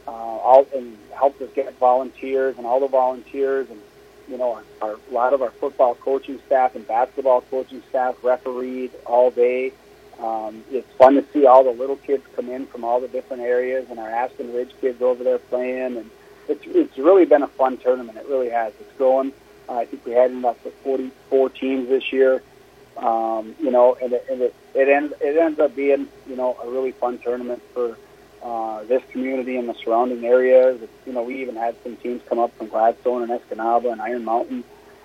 [0.06, 3.80] uh, all and helped us get volunteers, and all the volunteers and
[4.28, 8.16] you know, our, our, a lot of our football coaching staff and basketball coaching staff
[8.22, 9.72] refereed all day.
[10.18, 13.42] Um, it's fun to see all the little kids come in from all the different
[13.42, 16.10] areas, and our Aspen Ridge kids over there playing, and
[16.48, 18.18] it's it's really been a fun tournament.
[18.18, 18.72] It really has.
[18.80, 19.32] It's growing.
[19.68, 22.42] Uh, I think we had enough for 44 teams this year.
[22.96, 26.56] Um, you know, and it, and it it ends it ends up being you know
[26.62, 27.96] a really fun tournament for
[28.42, 30.80] uh, this community and the surrounding areas.
[30.82, 34.00] It's, you know, we even had some teams come up from Gladstone and Escanaba and
[34.00, 34.64] Iron Mountain.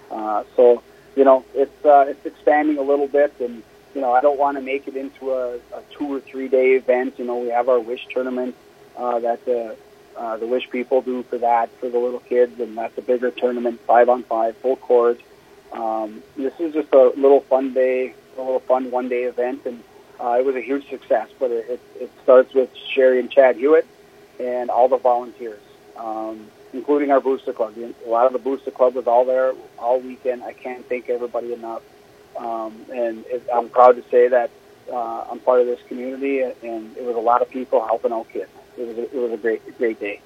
[0.09, 0.83] Uh, so
[1.15, 4.57] you know, it's uh, it's expanding a little bit and you know, I don't want
[4.57, 7.15] to make it into a, a two or three day event.
[7.17, 8.55] You know, we have our wish tournament
[8.97, 9.75] uh, that the
[10.17, 13.31] uh, the wish people do for that for the little kids, and that's a bigger
[13.31, 15.19] tournament, five on five, full court.
[15.71, 19.83] Um, this is just a little fun day, a little fun one day event, and
[20.19, 21.29] uh, it was a huge success.
[21.39, 23.87] But it, it, it starts with Sherry and Chad Hewitt
[24.39, 25.61] and all the volunteers,
[25.97, 27.75] um, including our booster club.
[27.77, 30.43] A lot of the booster club was all there all weekend.
[30.43, 31.83] I can't thank everybody enough.
[32.37, 34.51] Um, and it, I'm proud to say that
[34.91, 38.29] uh, I'm part of this community, and it was a lot of people helping out
[38.29, 38.49] kids.
[38.77, 40.21] It was a, it was a great great day.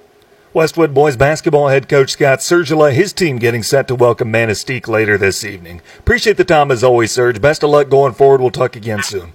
[0.54, 5.18] Westwood boys basketball head coach Scott Sergila, his team getting set to welcome Manistique later
[5.18, 5.82] this evening.
[6.00, 7.42] Appreciate the time as always, Serge.
[7.42, 8.40] Best of luck going forward.
[8.40, 9.34] We'll talk again soon.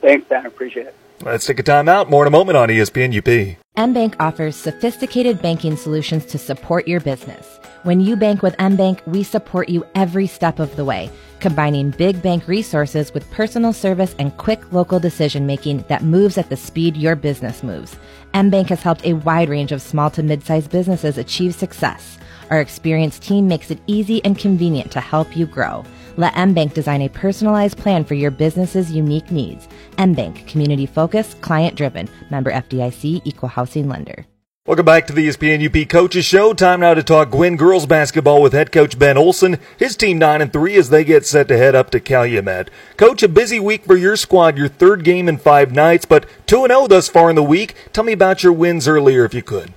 [0.00, 0.46] Thanks, Dan.
[0.46, 0.96] Appreciate it.
[1.24, 2.10] Let's take a time out.
[2.10, 3.56] More in a moment on ESPN UP.
[3.76, 7.60] MBank offers sophisticated banking solutions to support your business.
[7.84, 11.10] When you bank with MBank, we support you every step of the way
[11.42, 16.48] combining big bank resources with personal service and quick local decision making that moves at
[16.48, 17.96] the speed your business moves.
[18.32, 22.16] MBank has helped a wide range of small to mid-sized businesses achieve success.
[22.50, 25.84] Our experienced team makes it easy and convenient to help you grow.
[26.18, 29.66] Let MBank design a personalized plan for your business's unique needs.
[29.96, 32.06] MBank, community focused, client driven.
[32.30, 34.26] Member FDIC, equal housing lender.
[34.66, 36.52] Welcome back to the ESPN UP Coaches Show.
[36.52, 39.58] Time now to talk Gwinn girls basketball with head coach Ben Olson.
[39.78, 42.68] His team 9 and 3 as they get set to head up to Calumet.
[42.98, 46.64] Coach, a busy week for your squad, your third game in five nights, but 2
[46.64, 47.74] and 0 thus far in the week.
[47.94, 49.72] Tell me about your wins earlier if you could.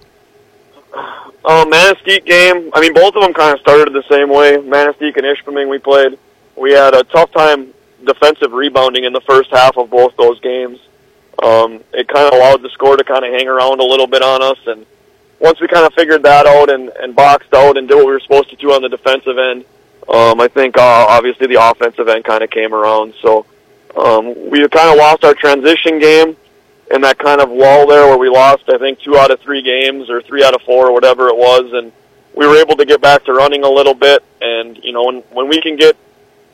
[1.46, 2.72] Oh, Manistique game.
[2.74, 4.58] I mean, both of them kind of started the same way.
[4.58, 6.20] Manistique and Ishpeming we played.
[6.56, 7.74] We had a tough time
[8.06, 10.80] defensive rebounding in the first half of both those games
[11.44, 14.22] um, it kind of allowed the score to kind of hang around a little bit
[14.22, 14.58] on us.
[14.68, 14.86] And
[15.40, 18.12] once we kind of figured that out and, and boxed out and did what we
[18.12, 19.66] were supposed to do on the defensive end,
[20.08, 23.16] um, I think uh, obviously the offensive end kind of came around.
[23.22, 23.46] So
[23.98, 26.38] um, we kind of lost our transition game
[26.92, 29.62] in that kind of lull there where we lost, I think, two out of three
[29.62, 31.74] games or three out of four or whatever it was.
[31.74, 31.92] And
[32.36, 34.24] we were able to get back to running a little bit.
[34.42, 35.98] And, you know, when, when we can get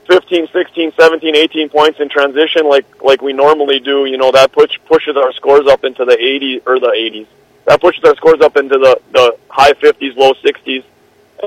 [0.08, 4.52] 15, 16, 17, 18 points in transition like like we normally do, you know, that
[4.52, 7.28] push pushes our scores up into the 80 or the 80s.
[7.68, 10.84] That pushes our scores up into the the high 50s, low 60s,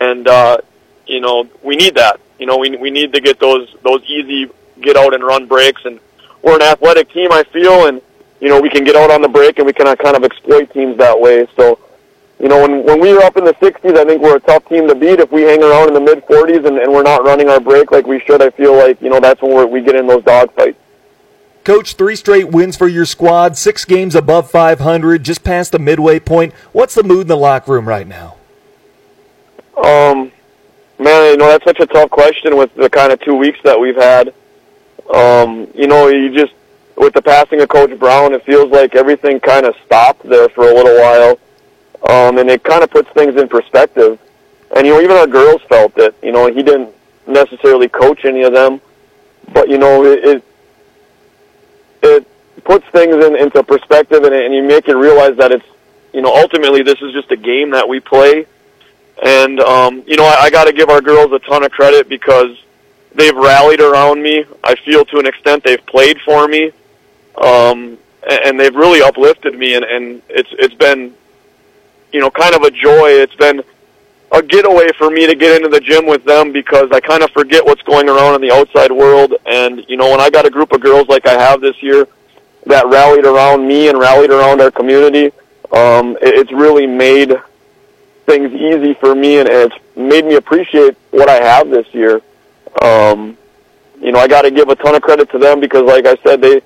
[0.00, 0.58] and uh,
[1.06, 2.20] you know we need that.
[2.38, 5.84] You know, we we need to get those those easy get out and run breaks,
[5.84, 6.00] and
[6.42, 8.00] we're an athletic team, I feel, and
[8.40, 10.72] you know we can get out on the break and we can kind of exploit
[10.72, 11.46] teams that way.
[11.56, 11.78] So
[12.44, 14.68] you know, when when we were up in the 60s, I think we're a tough
[14.68, 15.18] team to beat.
[15.18, 17.90] If we hang around in the mid 40s and, and we're not running our break
[17.90, 20.22] like we should, I feel like you know that's when we're, we get in those
[20.24, 20.76] dogfights.
[21.64, 26.20] Coach, three straight wins for your squad, six games above 500, just past the midway
[26.20, 26.52] point.
[26.72, 28.36] What's the mood in the locker room right now?
[29.78, 30.30] Um,
[30.98, 33.80] man, you know that's such a tough question with the kind of two weeks that
[33.80, 34.34] we've had.
[35.14, 36.52] Um, you know, you just
[36.98, 40.68] with the passing of Coach Brown, it feels like everything kind of stopped there for
[40.68, 41.38] a little while,
[42.08, 44.18] um, and it kind of puts things in perspective.
[44.76, 46.14] And you know, even our girls felt it.
[46.22, 46.90] You know, he didn't
[47.26, 48.80] necessarily coach any of them,
[49.52, 50.44] but you know, it, it
[52.04, 52.26] it
[52.64, 55.64] puts things in, into perspective and, and you make it realize that it's,
[56.12, 58.46] you know, ultimately this is just a game that we play.
[59.24, 62.08] And, um, you know, I, I got to give our girls a ton of credit
[62.08, 62.56] because
[63.14, 64.44] they've rallied around me.
[64.62, 66.72] I feel to an extent they've played for me.
[67.36, 71.14] Um, and they've really uplifted me and, and it's, it's been,
[72.14, 73.08] you know, kind of a joy.
[73.08, 73.60] It's been
[74.30, 77.30] a getaway for me to get into the gym with them because I kind of
[77.32, 79.34] forget what's going around in the outside world.
[79.44, 82.06] And, you know, when I got a group of girls like I have this year
[82.66, 85.26] that rallied around me and rallied around our community,
[85.72, 87.34] um, it, it's really made
[88.26, 92.22] things easy for me and, and it's made me appreciate what I have this year.
[92.80, 93.36] Um,
[94.00, 96.16] you know, I got to give a ton of credit to them because, like I
[96.22, 96.62] said, they,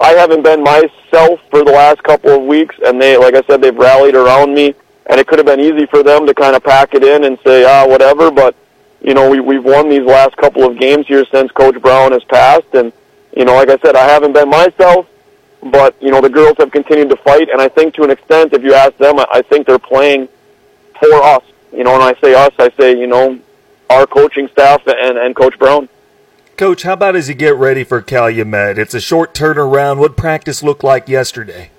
[0.00, 3.60] I haven't been myself for the last couple of weeks, and they, like I said,
[3.60, 4.74] they've rallied around me
[5.08, 7.38] and it could have been easy for them to kind of pack it in and
[7.44, 8.30] say, ah, whatever.
[8.30, 8.54] But
[9.00, 12.24] you know, we we've won these last couple of games here since Coach Brown has
[12.24, 12.92] passed, and
[13.36, 15.06] you know, like I said, I haven't been myself,
[15.62, 18.52] but you know, the girls have continued to fight, and I think to an extent,
[18.52, 20.28] if you ask them, I think they're playing
[20.98, 21.42] for us.
[21.72, 23.38] You know, when I say us, I say you know,
[23.88, 25.88] our coaching staff and and Coach Brown.
[26.56, 28.78] Coach, how about as you get ready for Calumet?
[28.78, 29.98] It's a short turnaround.
[29.98, 31.70] What practice looked like yesterday?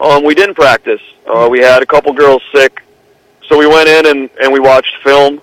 [0.00, 1.00] Um, we didn't practice.
[1.26, 2.82] Uh, we had a couple girls sick,
[3.48, 5.40] so we went in and, and we watched film.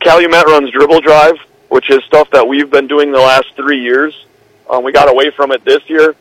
[0.00, 1.36] Calumet runs dribble drive,
[1.68, 4.26] which is stuff that we've been doing the last three years.
[4.70, 6.14] Um, we got away from it this year,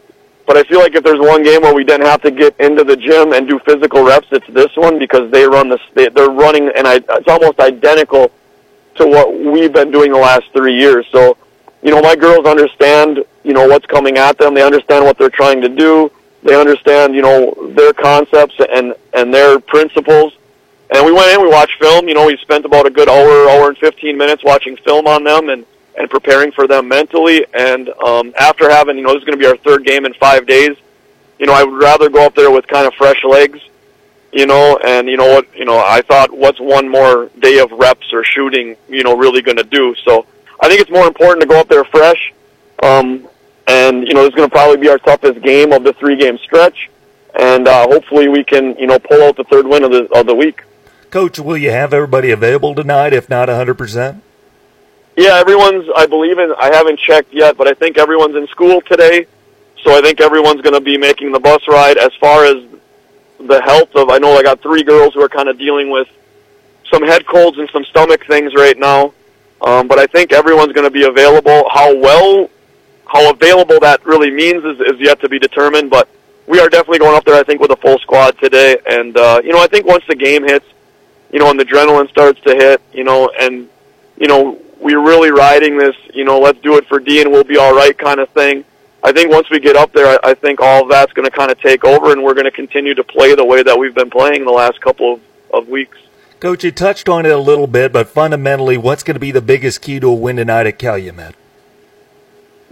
[0.48, 2.84] but I feel like if there's one game where we didn't have to get into
[2.84, 5.82] the gym and do physical reps, it's this one because they run this.
[5.94, 8.32] They, they're running, and I, it's almost identical
[8.96, 11.06] to what we've been doing the last three years.
[11.12, 11.38] So,
[11.84, 14.56] you know, my girls understand, you know, what's coming at them.
[14.56, 16.12] They understand what they're trying to do
[16.48, 20.34] they understand, you know, their concepts and and their principles.
[20.90, 22.08] And we went in, we watched film.
[22.08, 25.26] You know, we spent about a good hour, hour and fifteen minutes watching film on
[25.26, 25.66] them and
[25.98, 27.46] and preparing for them mentally.
[27.54, 30.14] And um, after having, you know, this is going to be our third game in
[30.14, 30.78] five days.
[31.38, 33.60] You know, I would rather go up there with kind of fresh legs.
[34.32, 35.54] You know, and you know what?
[35.54, 38.78] You know, I thought, what's one more day of reps or shooting?
[38.88, 39.96] You know, really going to do?
[40.06, 40.26] So
[40.62, 42.34] I think it's more important to go up there fresh.
[42.82, 43.28] Um,
[43.68, 46.38] and you know, this is going to probably be our toughest game of the three-game
[46.40, 46.90] stretch,
[47.38, 50.26] and uh, hopefully we can you know pull out the third win of the of
[50.26, 50.64] the week.
[51.12, 53.14] Coach, will you have everybody available tonight?
[53.14, 54.24] If not, hundred percent.
[55.16, 55.88] Yeah, everyone's.
[55.96, 56.54] I believe in.
[56.60, 59.28] I haven't checked yet, but I think everyone's in school today,
[59.84, 61.98] so I think everyone's going to be making the bus ride.
[61.98, 62.64] As far as
[63.40, 66.08] the health of, I know I got three girls who are kind of dealing with
[66.92, 69.14] some head colds and some stomach things right now.
[69.62, 71.68] Um, but I think everyone's going to be available.
[71.72, 72.50] How well
[73.08, 76.10] how available that really means is, is yet to be determined, but
[76.46, 78.78] we are definitely going up there, I think, with a full squad today.
[78.90, 80.66] And, uh, you know, I think once the game hits,
[81.32, 83.68] you know, and the adrenaline starts to hit, you know, and,
[84.18, 87.44] you know, we're really riding this, you know, let's do it for D and we'll
[87.44, 88.64] be all right kind of thing.
[89.04, 91.36] I think once we get up there, I, I think all of that's going to
[91.36, 93.96] kind of take over and we're going to continue to play the way that we've
[93.96, 95.22] been playing the last couple of,
[95.54, 95.98] of weeks.
[96.40, 99.42] Coach, you touched on it a little bit, but fundamentally, what's going to be the
[99.42, 101.36] biggest key to a win tonight at Calumet?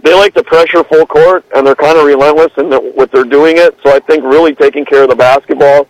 [0.00, 3.24] They like to pressure full court, and they're kind of relentless in the, what they're
[3.24, 3.76] doing it.
[3.82, 5.88] So I think really taking care of the basketball,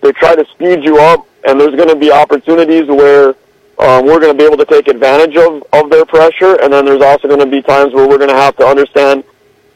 [0.00, 3.34] they try to speed you up, and there's going to be opportunities where
[3.78, 6.84] um, we're going to be able to take advantage of of their pressure, and then
[6.84, 9.24] there's also going to be times where we're going to have to understand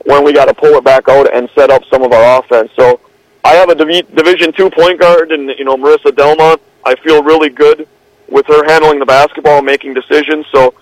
[0.05, 2.71] when we got to pull it back out and set up some of our offense.
[2.77, 3.01] So
[3.45, 6.61] I have a Div- Division two point guard, and you know Marissa Delmont.
[6.85, 7.89] I feel really good
[8.29, 10.47] with her handling the basketball, and making decisions.
[10.53, 10.75] So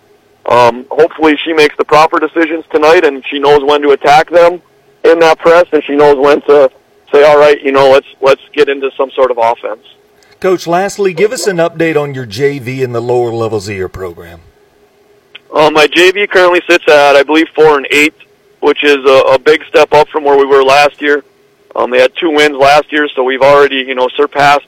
[0.47, 4.61] um, hopefully she makes the proper decisions tonight and she knows when to attack them
[5.05, 6.71] in that press and she knows when to
[7.13, 9.87] say, all right, you know, let's let's get into some sort of offense.
[10.41, 13.89] Coach, lastly, give us an update on your JV and the lower levels of your
[13.89, 14.41] program.
[15.55, 18.15] Um, my JV currently sits at, I believe, four and eight,
[18.61, 21.25] which is a, a big step up from where we were last year.
[21.77, 24.67] Um, they had two wins last year, so we've already, you know, surpassed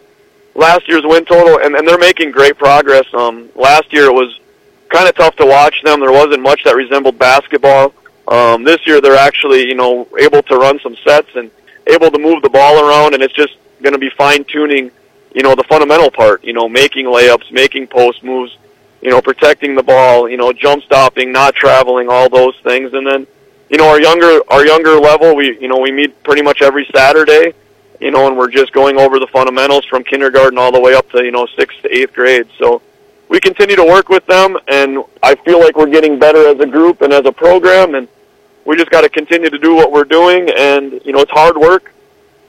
[0.55, 3.05] last year's win total, and, and they're making great progress.
[3.13, 4.39] Um, last year it was
[4.89, 6.01] kind of tough to watch them.
[6.01, 7.95] There wasn't much that resembled basketball.
[8.29, 11.51] Um, this year, they're actually, you know, able to run some sets and
[11.87, 14.91] able to move the ball around, and it's just going to be fine tuning,
[15.35, 18.57] you know, the fundamental part, you know, making layups, making post moves,
[19.01, 22.93] you know, protecting the ball, you know, jump stopping, not traveling, all those things.
[22.95, 23.27] And then,
[23.69, 26.89] you know, our younger, our younger level, we, you know, we meet pretty much every
[26.93, 27.53] Saturday,
[28.01, 31.09] you know, and we're just going over the fundamentals from kindergarten all the way up
[31.11, 32.49] to, you know, sixth to eighth grade.
[32.59, 32.83] So
[33.29, 36.67] we continue to work with them and I feel like we're getting better as a
[36.67, 38.09] group and as a program and
[38.65, 41.57] we just got to continue to do what we're doing and, you know, it's hard
[41.57, 41.93] work.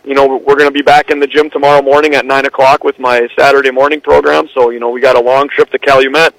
[0.03, 2.83] You know, we're going to be back in the gym tomorrow morning at 9 o'clock
[2.83, 4.47] with my Saturday morning program.
[4.53, 6.33] So, you know, we got a long trip to Calumet.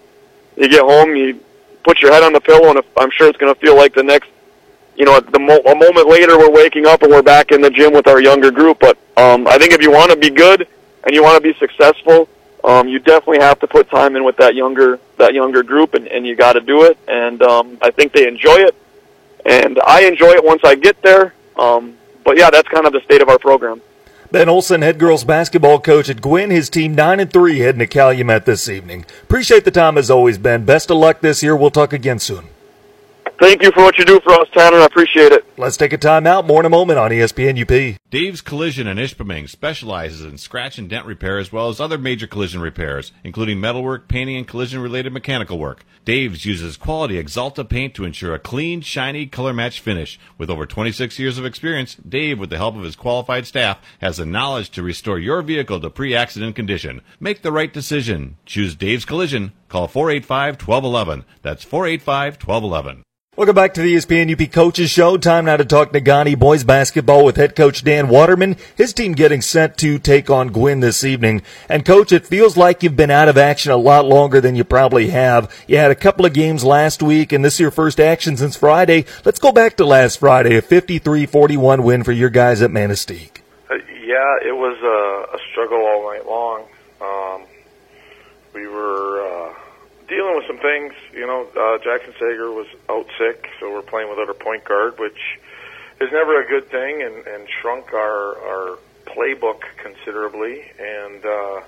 [0.56, 1.40] You get home, you
[1.84, 4.02] put your head on the pillow, and I'm sure it's going to feel like the
[4.02, 4.30] next
[4.98, 7.70] you know, the mo- a moment later we're waking up and we're back in the
[7.70, 8.80] gym with our younger group.
[8.80, 10.66] But um, I think if you want to be good
[11.04, 12.28] and you want to be successful,
[12.64, 16.06] um, you definitely have to put time in with that younger that younger group, and,
[16.08, 16.98] and you got to do it.
[17.08, 18.74] And um, I think they enjoy it,
[19.46, 21.34] and I enjoy it once I get there.
[21.56, 23.80] Um, but yeah, that's kind of the state of our program.
[24.30, 27.86] Ben Olson, head girls basketball coach at Gwinn, his team nine and three heading to
[27.86, 29.06] Calumet this evening.
[29.22, 30.66] Appreciate the time as always, Ben.
[30.66, 31.56] Best of luck this year.
[31.56, 32.44] We'll talk again soon.
[33.40, 34.78] Thank you for what you do for us, Tanner.
[34.78, 35.44] I appreciate it.
[35.56, 36.44] Let's take a time out.
[36.44, 37.96] More in a moment on ESPN UP.
[38.10, 42.26] Dave's Collision in Ishpeming specializes in scratch and dent repair as well as other major
[42.26, 45.84] collision repairs, including metalwork, painting, and collision related mechanical work.
[46.04, 50.18] Dave's uses quality Axalta paint to ensure a clean, shiny, color match finish.
[50.36, 54.16] With over 26 years of experience, Dave, with the help of his qualified staff, has
[54.16, 57.02] the knowledge to restore your vehicle to pre accident condition.
[57.20, 58.36] Make the right decision.
[58.46, 59.52] Choose Dave's Collision.
[59.68, 61.24] Call 485 1211.
[61.42, 63.04] That's 485 1211.
[63.38, 65.16] Welcome back to the ESPN UP Coaches Show.
[65.16, 68.56] Time now to talk Negaunee boys basketball with head coach Dan Waterman.
[68.74, 71.42] His team getting sent to take on Gwinn this evening.
[71.68, 74.64] And coach, it feels like you've been out of action a lot longer than you
[74.64, 75.54] probably have.
[75.68, 78.56] You had a couple of games last week and this is your first action since
[78.56, 79.04] Friday.
[79.24, 83.42] Let's go back to last Friday, a 53-41 win for your guys at Manistique.
[83.70, 86.64] Uh, yeah, it was a, a struggle all night long.
[87.00, 87.46] Um,
[88.52, 88.97] we were,
[90.48, 90.94] some things.
[91.12, 94.98] You know, uh, Jackson Sager was out sick, so we're playing without our point guard,
[94.98, 95.38] which
[96.00, 100.64] is never a good thing, and, and shrunk our our playbook considerably.
[100.80, 101.60] And uh,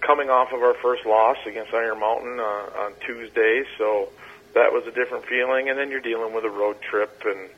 [0.00, 4.10] coming off of our first loss against Iron Mountain uh, on Tuesday, so
[4.54, 5.70] that was a different feeling.
[5.70, 7.48] And then you're dealing with a road trip, and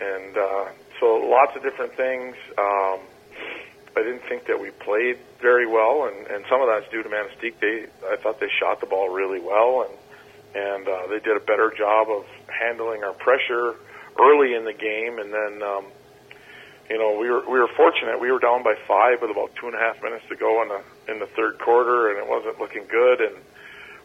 [0.00, 0.64] and uh,
[1.00, 2.36] so lots of different things.
[2.56, 3.00] Um,
[3.98, 7.08] I didn't think that we played very well, and, and some of that's due to
[7.08, 7.58] Manistique.
[7.60, 9.98] They, I thought they shot the ball really well, and
[10.54, 13.74] and uh, they did a better job of handling our pressure
[14.18, 15.18] early in the game.
[15.18, 15.84] And then, um,
[16.88, 18.20] you know, we were we were fortunate.
[18.20, 20.68] We were down by five with about two and a half minutes to go in
[20.68, 23.20] the in the third quarter, and it wasn't looking good.
[23.20, 23.34] And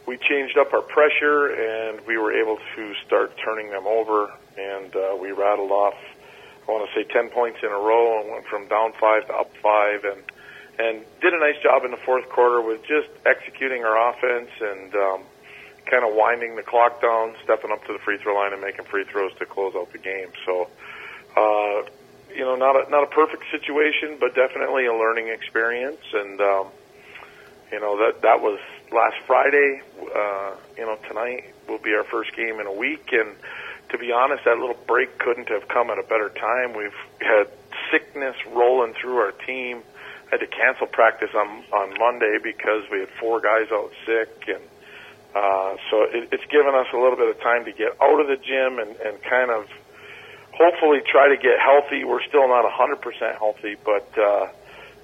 [0.07, 4.95] we changed up our pressure, and we were able to start turning them over, and
[4.95, 5.95] uh, we rattled off
[6.68, 9.34] I want to say 10 points in a row and went from down five to
[9.34, 10.24] up five and
[10.80, 14.95] and did a nice job in the fourth quarter with just executing our offense and
[14.95, 15.22] um,
[15.86, 18.86] kind of winding the clock down, stepping up to the free throw line and making
[18.86, 20.30] free throws to close out the game.
[20.47, 20.68] So,
[21.38, 21.86] uh,
[22.34, 26.01] you know, not a, not a perfect situation, but definitely a learning experience.
[26.11, 26.68] And um,
[27.74, 28.59] you know that that was
[28.91, 29.82] last Friday.
[29.99, 33.36] Uh, you know, tonight will be our first game in a week, and
[33.93, 36.73] to be honest, that little break couldn't have come at a better time.
[36.73, 37.47] We've had
[37.91, 39.83] sickness rolling through our team.
[40.27, 44.49] I had to cancel practice on on Monday because we had four guys out sick,
[44.49, 44.65] and
[45.37, 48.25] uh, so it, it's given us a little bit of time to get out of
[48.25, 49.69] the gym and, and kind of
[50.57, 52.03] hopefully try to get healthy.
[52.03, 54.49] We're still not 100% healthy, but uh,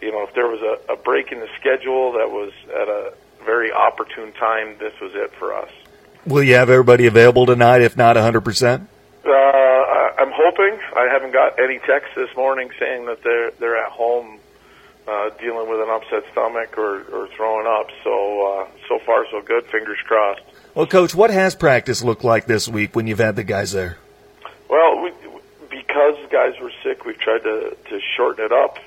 [0.02, 3.14] you know, if there was a, a break in the schedule that was at a
[3.46, 5.70] very opportune time, this was it for us.
[6.30, 8.88] Will you have everybody available tonight, if not 100%?
[9.26, 10.80] Uh, I'm hoping.
[10.96, 14.38] I haven't got any text this morning saying that they're they're at home
[15.08, 17.88] uh, dealing with an upset stomach or, or throwing up.
[18.04, 19.66] So uh, so far so good.
[19.66, 20.44] Fingers crossed.
[20.76, 23.98] Well, coach, what has practice looked like this week when you've had the guys there?
[24.70, 25.12] Well, we,
[25.68, 28.78] because guys were sick, we've tried to to shorten it up.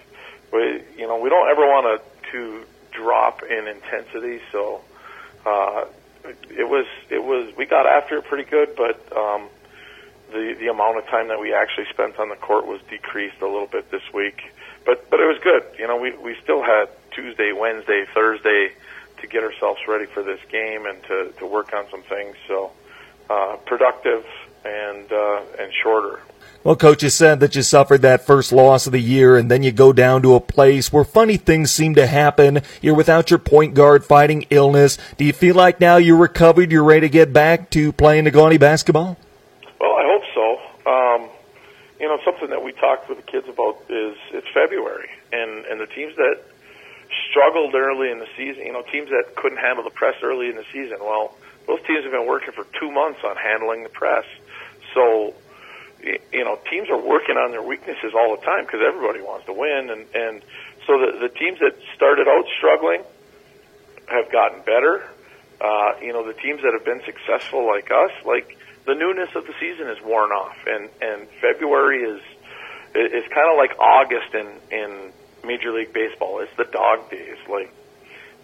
[0.52, 4.80] We you know we don't ever want to to drop in intensity, so.
[5.44, 5.86] Uh,
[6.24, 9.48] it was it was we got after it pretty good, but um,
[10.30, 13.46] the the amount of time that we actually spent on the court was decreased a
[13.46, 14.52] little bit this week.
[14.84, 15.64] But but it was good.
[15.78, 18.72] You know, we we still had Tuesday, Wednesday, Thursday
[19.20, 22.36] to get ourselves ready for this game and to to work on some things.
[22.48, 22.72] So
[23.30, 24.24] uh, productive
[24.64, 26.20] and uh, and shorter.
[26.64, 29.64] Well, coach, you said that you suffered that first loss of the year, and then
[29.64, 32.62] you go down to a place where funny things seem to happen.
[32.80, 34.96] You're without your point guard fighting illness.
[35.16, 38.60] Do you feel like now you're recovered, you're ready to get back to playing Negaunee
[38.60, 39.18] basketball?
[39.80, 40.90] Well, I hope so.
[40.90, 41.30] Um,
[41.98, 45.80] you know, something that we talked with the kids about is it's February, and and
[45.80, 46.42] the teams that
[47.28, 48.64] struggled early in the season.
[48.66, 50.98] You know, teams that couldn't handle the press early in the season.
[51.00, 51.34] Well,
[51.66, 54.24] those teams have been working for two months on handling the press.
[54.94, 55.34] So,
[56.02, 59.52] you know, teams are working on their weaknesses all the time because everybody wants to
[59.52, 60.42] win, and and
[60.86, 63.02] so the the teams that started out struggling
[64.06, 65.08] have gotten better.
[65.60, 69.46] Uh, you know, the teams that have been successful like us, like the newness of
[69.46, 72.20] the season is worn off, and and February is
[72.94, 75.12] is kind of like August in in
[75.46, 76.40] Major League Baseball.
[76.40, 77.72] It's the dog days, like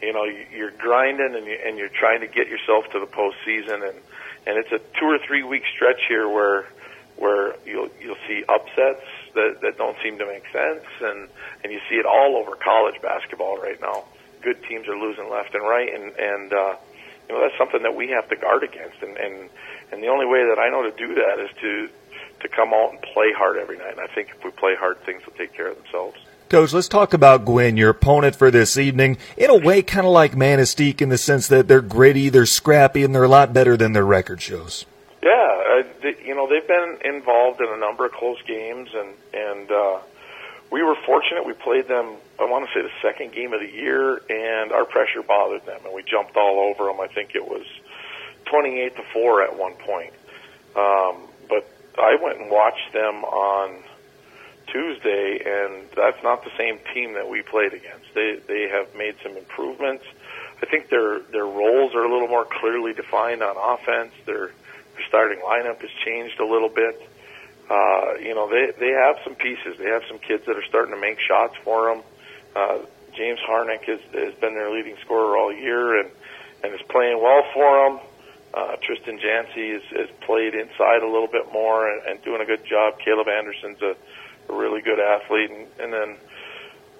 [0.00, 3.98] you know you're grinding and and you're trying to get yourself to the postseason, and
[4.46, 6.66] and it's a two or three week stretch here where
[7.18, 9.04] where you'll you'll see upsets
[9.34, 11.28] that that don't seem to make sense, and
[11.62, 14.04] and you see it all over college basketball right now.
[14.42, 16.76] Good teams are losing left and right, and and uh,
[17.28, 19.50] you know that's something that we have to guard against, and and
[19.92, 21.88] and the only way that I know to do that is to
[22.40, 23.92] to come out and play hard every night.
[23.92, 26.18] And I think if we play hard, things will take care of themselves.
[26.48, 29.18] Coach, let's talk about Gwinn, your opponent for this evening.
[29.36, 33.02] In a way, kind of like Manistique in the sense that they're gritty, they're scrappy,
[33.02, 34.86] and they're a lot better than their record shows.
[35.22, 35.28] Yeah,
[36.02, 39.98] they, you know they've been involved in a number of close games, and and uh,
[40.70, 41.46] we were fortunate.
[41.46, 42.16] We played them.
[42.38, 45.80] I want to say the second game of the year, and our pressure bothered them,
[45.84, 47.00] and we jumped all over them.
[47.00, 47.66] I think it was
[48.46, 50.12] twenty-eight to four at one point.
[50.76, 51.68] Um, but
[51.98, 53.82] I went and watched them on
[54.66, 58.14] Tuesday, and that's not the same team that we played against.
[58.14, 60.04] They they have made some improvements.
[60.62, 64.12] I think their their roles are a little more clearly defined on offense.
[64.26, 64.52] Their
[64.98, 67.00] their starting lineup has changed a little bit.
[67.70, 69.78] Uh, you know, they they have some pieces.
[69.78, 72.02] They have some kids that are starting to make shots for them.
[72.56, 72.78] Uh,
[73.14, 76.10] James Harnick has, has been their leading scorer all year and
[76.64, 78.00] and is playing well for them.
[78.54, 82.46] Uh, Tristan Jancy has, has played inside a little bit more and, and doing a
[82.46, 82.98] good job.
[82.98, 83.94] Caleb Anderson's a
[84.48, 86.16] a really good athlete, and, and then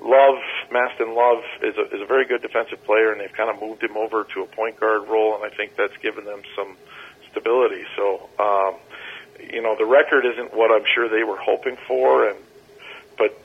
[0.01, 0.39] Love,
[0.71, 3.83] Maston Love is a, is a very good defensive player, and they've kind of moved
[3.83, 6.77] him over to a point guard role, and I think that's given them some
[7.31, 7.85] stability.
[7.97, 8.75] So, um,
[9.53, 12.39] you know, the record isn't what I'm sure they were hoping for, and
[13.17, 13.39] but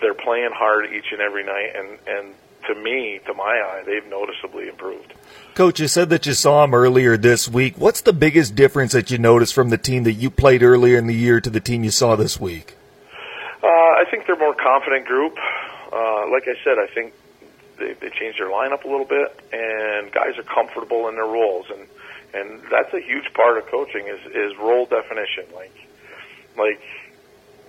[0.00, 2.34] they're playing hard each and every night, and and
[2.66, 5.14] to me, to my eye, they've noticeably improved.
[5.54, 7.76] Coach, you said that you saw them earlier this week.
[7.78, 11.06] What's the biggest difference that you noticed from the team that you played earlier in
[11.06, 12.76] the year to the team you saw this week?
[13.62, 15.36] Uh, I think they're a more confident group.
[15.92, 17.12] Uh, like I said, I think
[17.78, 21.66] they, they changed their lineup a little bit, and guys are comfortable in their roles,
[21.70, 21.88] and
[22.34, 25.44] and that's a huge part of coaching is is role definition.
[25.54, 25.74] Like
[26.56, 26.80] like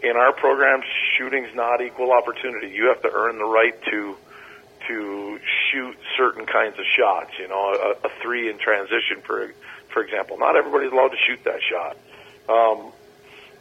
[0.04, 0.82] in our program,
[1.18, 2.70] shooting's not equal opportunity.
[2.70, 4.16] You have to earn the right to
[4.88, 5.40] to
[5.72, 7.32] shoot certain kinds of shots.
[7.40, 9.54] You know, a, a three in transition, for
[9.90, 10.38] for example.
[10.38, 11.98] Not everybody's allowed to shoot that shot.
[12.50, 12.92] Um,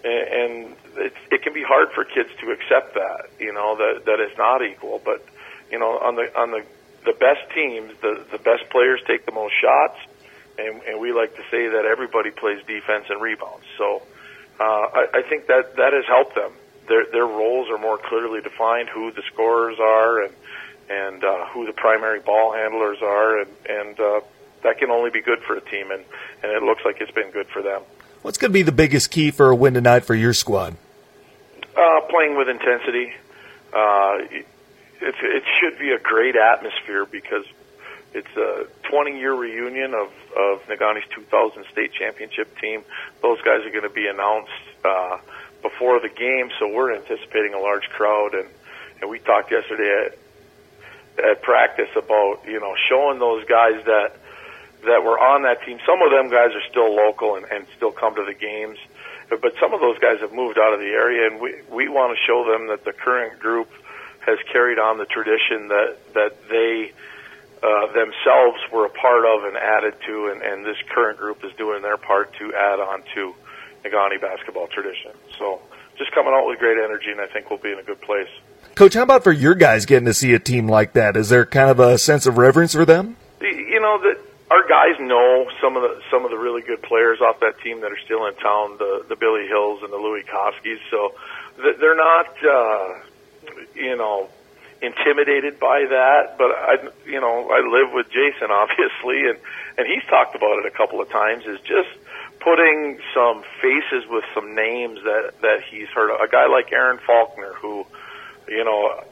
[0.05, 4.21] and, it, it can be hard for kids to accept that, you know, that that
[4.21, 5.01] it's not equal.
[5.05, 5.25] But
[5.71, 6.65] you know, on the on the
[7.05, 9.99] the best teams, the the best players take the most shots,
[10.59, 13.65] and, and we like to say that everybody plays defense and rebounds.
[13.77, 14.03] So
[14.61, 16.53] uh, I, I think that that has helped them.
[16.89, 20.35] Their their roles are more clearly defined, who the scorers are, and
[20.91, 24.21] and uh, who the primary ball handlers are, and and uh,
[24.63, 26.05] that can only be good for a team, and
[26.43, 27.83] and it looks like it's been good for them.
[28.23, 30.77] What's going to be the biggest key for a win tonight for your squad?
[31.77, 33.13] Uh, playing with intensity.
[33.73, 34.47] Uh, it,
[35.01, 37.45] it should be a great atmosphere because
[38.15, 42.83] it's a 20 year reunion of, of Negaunee's 2000 state championship team.
[43.23, 44.53] Those guys are going to be announced
[44.85, 45.19] uh,
[45.63, 48.35] before the game, so we're anticipating a large crowd.
[48.35, 48.49] And,
[49.01, 54.17] and we talked yesterday at, at practice about, you know, showing those guys that
[54.87, 55.79] that were on that team.
[55.85, 58.79] Some of them guys are still local and, and still come to the games,
[59.29, 62.17] but some of those guys have moved out of the area, and we we want
[62.17, 63.69] to show them that the current group
[64.21, 66.93] has carried on the tradition that that they
[67.63, 71.53] uh, themselves were a part of and added to, and, and this current group is
[71.57, 73.35] doing their part to add on to
[73.85, 75.13] Negaunee basketball tradition.
[75.39, 75.61] So
[75.97, 78.29] just coming out with great energy, and I think we'll be in a good place.
[78.75, 81.17] Coach, how about for your guys getting to see a team like that?
[81.17, 83.17] Is there kind of a sense of reverence for them?
[83.41, 84.19] You know that
[84.51, 87.81] our guys know some of the some of the really good players off that team
[87.81, 90.79] that are still in town, the the Billy Hills and the Louis Koskis.
[90.91, 91.15] So
[91.59, 93.01] they're not, uh,
[93.75, 94.29] you know,
[94.83, 96.39] intimidated by that.
[96.39, 96.77] But I,
[97.07, 99.39] you know, I live with Jason obviously, and
[99.77, 101.45] and he's talked about it a couple of times.
[101.47, 101.91] Is just
[102.41, 106.21] putting some faces with some names that that he's heard of.
[106.21, 107.87] A guy like Aaron Faulkner, who,
[108.49, 109.05] you know,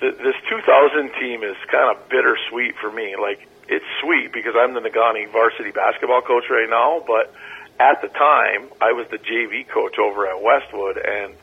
[0.00, 3.16] th- this 2000 team is kind of bittersweet for me.
[3.16, 7.32] Like it's sweet because I'm the Negaunee varsity basketball coach right now, but
[7.78, 11.34] at the time I was the JV coach over at Westwood and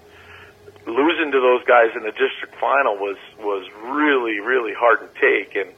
[0.86, 5.56] losing to those guys in the district final was was really really hard to take.
[5.56, 5.70] And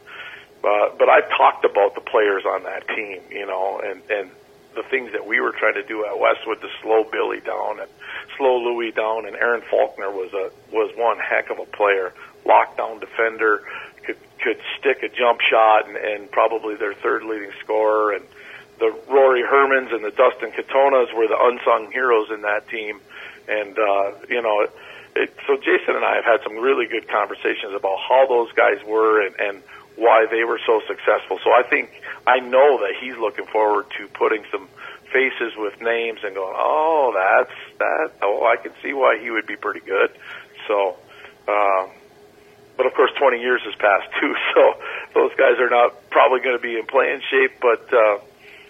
[0.63, 4.29] uh, but I've talked about the players on that team, you know, and and
[4.75, 7.89] the things that we were trying to do at Westwood to slow Billy down and
[8.37, 12.13] slow Louis down, and Aaron Faulkner was a was one heck of a player,
[12.45, 13.63] lockdown defender,
[14.03, 18.23] could could stick a jump shot, and, and probably their third leading scorer, and
[18.79, 22.99] the Rory Hermans and the Dustin Katonas were the unsung heroes in that team,
[23.47, 24.67] and uh, you know.
[25.23, 28.77] It, so Jason and I have had some really good conversations about how those guys
[28.85, 29.63] were and, and
[29.97, 31.39] why they were so successful.
[31.43, 31.89] So I think
[32.25, 34.69] I know that he's looking forward to putting some
[35.11, 38.11] faces with names and going, oh, that's that.
[38.21, 40.11] Oh, I can see why he would be pretty good.
[40.67, 40.97] So,
[41.47, 41.89] um,
[42.75, 44.77] but of course, 20 years has passed too, so
[45.13, 47.59] those guys are not probably going to be in playing shape.
[47.59, 48.19] But uh,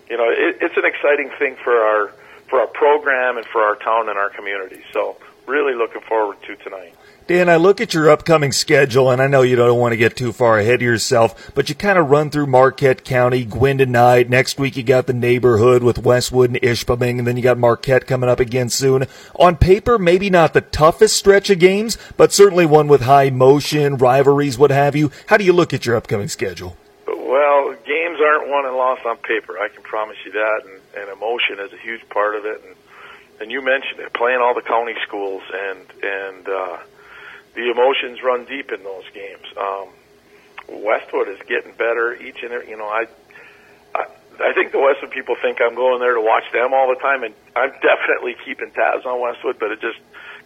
[0.09, 2.13] you know, it, it's an exciting thing for our
[2.47, 4.81] for our program and for our town and our community.
[4.93, 5.17] So,
[5.47, 6.93] really looking forward to tonight.
[7.27, 10.15] Dan, I look at your upcoming schedule, and I know you don't want to get
[10.15, 14.29] too far ahead of yourself, but you kind of run through Marquette County, Gwinn tonight.
[14.29, 18.07] Next week, you got the neighborhood with Westwood and Ishpeming, and then you got Marquette
[18.07, 19.07] coming up again soon.
[19.35, 23.97] On paper, maybe not the toughest stretch of games, but certainly one with high emotion,
[23.97, 25.11] rivalries, what have you.
[25.25, 26.77] How do you look at your upcoming schedule?
[27.07, 29.59] Well, games aren't won and lost on paper.
[29.59, 32.63] I can promise you that, and, and emotion is a huge part of it.
[32.65, 32.73] And,
[33.39, 36.77] and you mentioned it, playing all the county schools, and and uh,
[37.55, 39.45] the emotions run deep in those games.
[39.57, 39.89] Um,
[40.69, 43.07] Westwood is getting better each and every, you know, I,
[43.95, 44.05] I,
[44.39, 47.23] I think the Westwood people think I'm going there to watch them all the time,
[47.23, 49.99] and I'm definitely keeping tabs on Westwood, but it just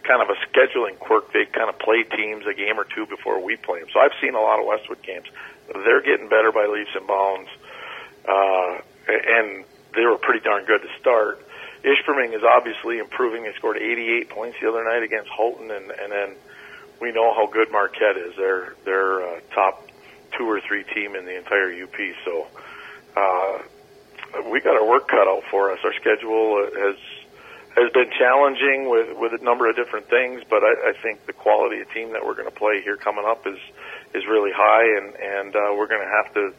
[0.04, 1.32] kind of a scheduling quirk.
[1.32, 3.88] They kind of play teams a game or two before we play them.
[3.92, 5.26] So I've seen a lot of Westwood games.
[5.72, 7.50] They're getting better by leaps and bounds,
[8.28, 9.64] uh, and
[9.94, 11.40] they were pretty darn good to start.
[11.84, 13.42] Ishpeming is obviously improving.
[13.42, 16.36] They scored 88 points the other night against Houghton, and, and then
[17.00, 18.34] we know how good Marquette is.
[18.36, 19.88] They're they're uh, top
[20.38, 21.96] two or three team in the entire UP.
[22.24, 22.46] So
[23.16, 23.58] uh,
[24.50, 25.80] we got our work cut out for us.
[25.84, 26.96] Our schedule has
[27.76, 31.32] has been challenging with with a number of different things, but I, I think the
[31.32, 33.58] quality of team that we're going to play here coming up is
[34.14, 36.54] is really high, and and uh, we're going to have to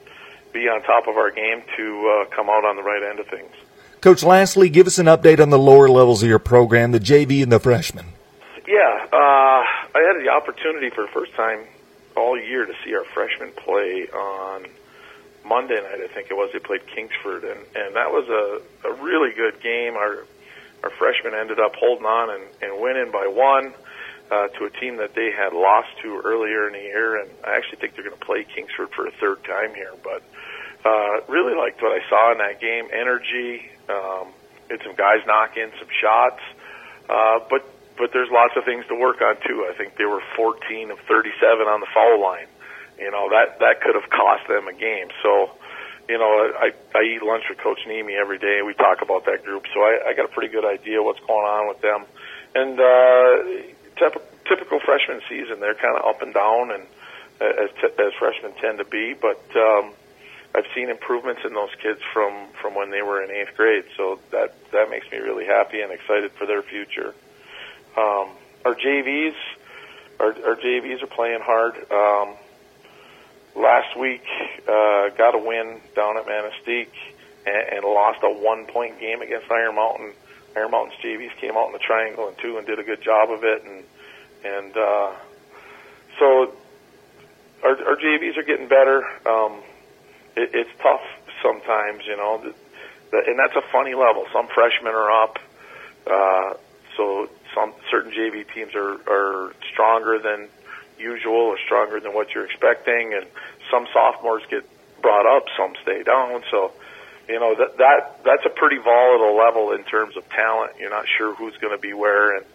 [0.52, 3.28] be on top of our game to uh, come out on the right end of
[3.28, 3.52] things.
[4.04, 7.42] Coach, lastly, give us an update on the lower levels of your program, the JV
[7.42, 8.08] and the freshmen.
[8.68, 11.62] Yeah, uh, I had the opportunity for the first time
[12.18, 14.66] all year to see our freshmen play on
[15.46, 16.02] Monday night.
[16.04, 19.62] I think it was they played Kingsford, and and that was a a really good
[19.62, 19.94] game.
[19.94, 20.26] Our
[20.84, 23.74] our freshmen ended up holding on and, and winning by one
[24.30, 27.56] uh, to a team that they had lost to earlier in the year, and I
[27.56, 29.94] actually think they're going to play Kingsford for a third time here.
[30.04, 30.24] But
[30.84, 32.90] uh, really liked what I saw in that game.
[32.92, 34.28] Energy, um,
[34.70, 36.42] had some guys knock in some shots,
[37.10, 37.64] uh, but
[37.98, 39.68] but there's lots of things to work on too.
[39.70, 42.48] I think they were 14 of 37 on the foul line.
[42.98, 45.10] You know that that could have cost them a game.
[45.22, 45.52] So,
[46.10, 48.62] you know, I I eat lunch with Coach Niemi every day.
[48.66, 51.46] We talk about that group, so I, I got a pretty good idea what's going
[51.46, 52.06] on with them.
[52.56, 53.64] And uh,
[53.98, 56.84] typ- typical freshman season, they're kind of up and down, and
[57.42, 59.14] as t- as freshmen tend to be.
[59.14, 59.94] But um,
[60.56, 63.86] I've seen improvements in those kids from from when they were in eighth grade.
[63.98, 67.14] So that that makes me really happy and excited for their future.
[67.98, 68.30] Um,
[68.66, 69.36] our JVs,
[70.20, 71.76] our, our JVs are playing hard.
[71.92, 72.36] Um,
[73.56, 74.24] last week,
[74.68, 76.94] uh, got a win down at Manistique
[77.46, 80.14] and, and lost a one-point game against Iron Mountain.
[80.56, 83.32] Iron Mountain's JVs came out in the triangle and two and did a good job
[83.32, 83.84] of it, and
[84.46, 85.12] and uh,
[86.20, 86.54] so
[87.64, 89.04] our, our JVs are getting better.
[89.28, 89.62] Um,
[90.36, 91.02] it, it's tough
[91.42, 92.42] sometimes, you know,
[93.12, 94.26] and that's a funny level.
[94.34, 95.40] Some freshmen are up,
[96.08, 96.54] uh,
[96.98, 100.50] so some certain JV teams are, are stronger than
[100.98, 103.26] usual or stronger than what you're expecting, and
[103.70, 104.64] some sophomores get
[105.02, 106.44] brought up, some stay down.
[106.50, 106.72] So,
[107.28, 110.74] you know that that that's a pretty volatile level in terms of talent.
[110.80, 112.46] You're not sure who's going to be where, and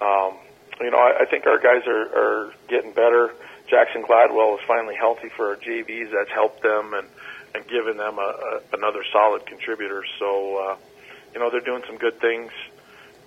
[0.00, 0.34] um,
[0.80, 3.30] you know I, I think our guys are, are getting better.
[3.70, 6.10] Jackson Gladwell is finally healthy for our JVs.
[6.12, 7.06] That's helped them and
[7.54, 10.04] and given them a, a, another solid contributor.
[10.20, 10.76] So, uh,
[11.34, 12.52] you know, they're doing some good things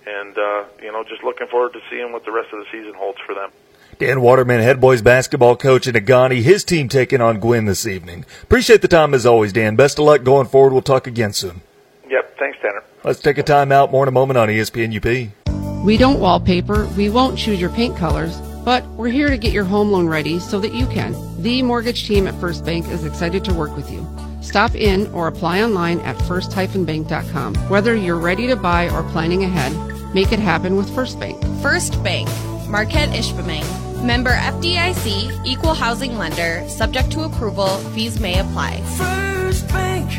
[0.06, 2.94] and uh, you know, just looking forward to seeing what the rest of the season
[2.94, 3.50] holds for them.
[3.98, 8.24] Dan Waterman, head boys basketball coach in Negaunee, his team taking on Gwinn this evening.
[8.42, 9.76] Appreciate the time as always, Dan.
[9.76, 10.72] Best of luck going forward.
[10.72, 11.62] We'll talk again soon.
[12.08, 12.82] Yep, thanks, Tanner.
[13.04, 13.92] Let's take a time out.
[13.92, 15.84] More in a moment on ESPN UP.
[15.84, 19.64] We don't wallpaper, we won't choose your paint colors, but we're here to get your
[19.64, 21.14] home loan ready so that you can.
[21.42, 24.06] The mortgage team at First Bank is excited to work with you.
[24.40, 27.54] Stop in or apply online at first-bank.com.
[27.68, 29.72] Whether you're ready to buy or planning ahead,
[30.14, 31.42] make it happen with First Bank.
[31.62, 32.28] First Bank
[32.74, 33.64] Marquette Ishpeming.
[34.04, 38.80] Member FDIC, equal housing lender, subject to approval, fees may apply.
[38.98, 40.10] First Bank,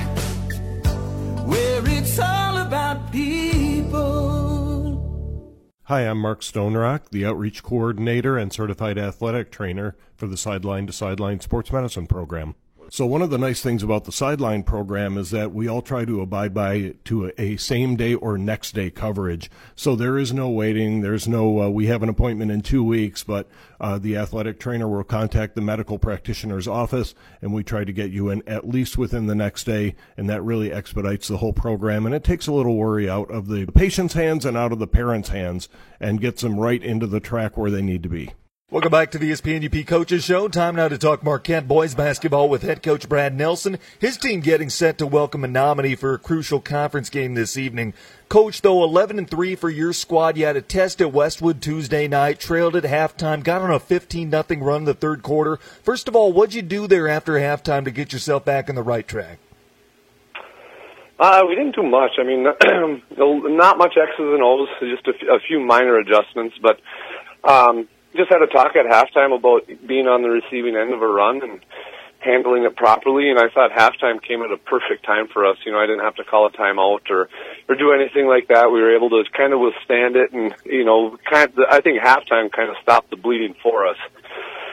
[1.46, 4.45] where it's all about people.
[5.88, 10.94] Hi, I'm Mark Stonerock, the Outreach Coordinator and Certified Athletic Trainer for the Sideline to
[10.94, 12.56] Sideline Sports Medicine Program.
[12.96, 16.06] So one of the nice things about the sideline program is that we all try
[16.06, 19.52] to abide by to a, a same day or next day coverage.
[19.76, 21.02] So there is no waiting.
[21.02, 23.50] There's no uh, we have an appointment in two weeks, but
[23.82, 28.12] uh, the athletic trainer will contact the medical practitioner's office, and we try to get
[28.12, 32.06] you in at least within the next day, and that really expedites the whole program,
[32.06, 34.88] and it takes a little worry out of the patient's hands and out of the
[34.88, 35.68] parents' hands,
[36.00, 38.32] and gets them right into the track where they need to be.
[38.72, 40.48] Welcome back to the ESPN UP Coaches Show.
[40.48, 43.78] Time now to talk Marquette boys basketball with head coach Brad Nelson.
[44.00, 47.94] His team getting set to welcome Menominee for a crucial conference game this evening.
[48.28, 52.08] Coach, though 11 and 3 for your squad, you had a test at Westwood Tuesday
[52.08, 55.58] night, trailed at halftime, got on a 15 nothing run in the third quarter.
[55.84, 58.82] First of all, what'd you do there after halftime to get yourself back on the
[58.82, 59.38] right track?
[61.20, 62.14] Uh, we didn't do much.
[62.20, 62.44] I mean,
[63.58, 66.80] not much X's and O's, just a, f- a few minor adjustments, but
[67.48, 71.08] um, just had a talk at halftime about being on the receiving end of a
[71.08, 71.60] run and
[72.20, 73.30] handling it properly.
[73.30, 75.58] And I thought halftime came at a perfect time for us.
[75.66, 77.30] You know, I didn't have to call a timeout or
[77.70, 78.72] or do anything like that.
[78.72, 82.02] We were able to kind of withstand it, and you know, kind of, I think
[82.02, 83.98] halftime kind of stopped the bleeding for us,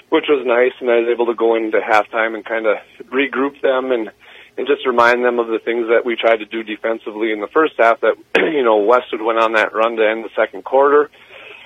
[0.09, 0.73] which was nice.
[0.81, 2.79] And I was able to go into halftime and kind of
[3.13, 4.11] regroup them and
[4.57, 7.49] and just remind them of the things that we tried to do defensively in the
[7.49, 8.01] first half.
[8.01, 11.11] That you know, Westwood went on that run to end the second quarter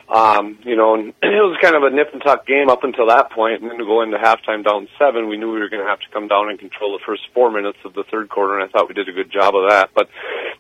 [0.09, 3.09] um, you know, and it was kind of a nip and tuck game up until
[3.09, 5.83] that point, and then to go into halftime down seven, we knew we were going
[5.83, 8.59] to have to come down and control the first four minutes of the third quarter,
[8.59, 9.91] and I thought we did a good job of that.
[9.95, 10.09] But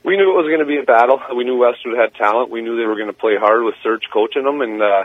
[0.04, 1.20] we knew it was going to be a battle.
[1.34, 2.50] We knew Westwood had talent.
[2.50, 5.04] We knew they were going to play hard with Serge coaching them, and uh,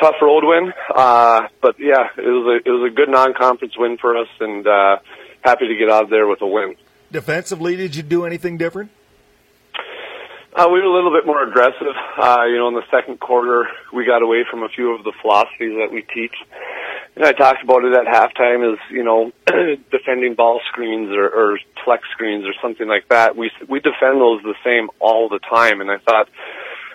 [0.00, 0.72] tough road win.
[0.94, 4.66] Uh, but yeah, it was a it was a good non-conference win for us, and
[4.66, 4.98] uh,
[5.42, 6.74] happy to get out of there with a win.
[7.12, 8.90] Defensively, did you do anything different?
[10.52, 11.94] Uh, we were a little bit more aggressive.
[12.18, 15.12] Uh, you know, in the second quarter, we got away from a few of the
[15.22, 16.34] philosophies that we teach.
[17.14, 19.30] And I talked about it at halftime is, you know,
[19.92, 23.36] defending ball screens or, or flex screens or something like that.
[23.36, 25.80] We, we defend those the same all the time.
[25.80, 26.28] And I thought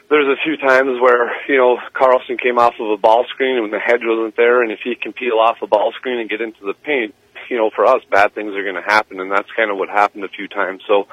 [0.09, 3.71] there's a few times where, you know, Carlson came off of a ball screen and
[3.71, 4.63] the hedge wasn't there.
[4.63, 7.15] And if he can peel off a ball screen and get into the paint,
[7.49, 9.19] you know, for us, bad things are going to happen.
[9.19, 10.83] And that's kind of what happened a few times.
[10.87, 11.07] So,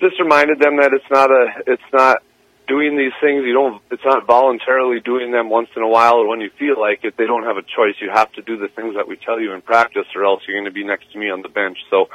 [0.00, 2.22] just reminded them that it's not a it's not
[2.68, 3.44] doing these things.
[3.44, 6.80] You don't it's not voluntarily doing them once in a while or when you feel
[6.80, 7.16] like it.
[7.16, 7.94] They don't have a choice.
[8.00, 10.56] You have to do the things that we tell you in practice or else you're
[10.56, 11.78] going to be next to me on the bench.
[11.90, 12.08] So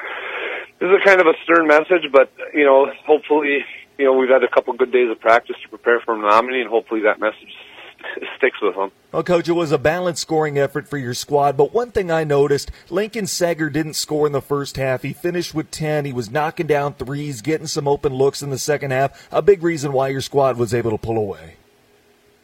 [0.79, 3.65] this is a kind of a stern message but you know hopefully
[3.97, 6.69] you know we've had a couple good days of practice to prepare for Menominee and
[6.69, 7.53] hopefully that message
[8.37, 8.91] sticks with them.
[9.17, 12.23] Well, Coach, it was a balanced scoring effort for your squad, but one thing I
[12.23, 15.01] noticed, Lincoln Sager didn't score in the first half.
[15.01, 16.05] He finished with 10.
[16.05, 19.27] He was knocking down threes, getting some open looks in the second half.
[19.31, 21.55] A big reason why your squad was able to pull away.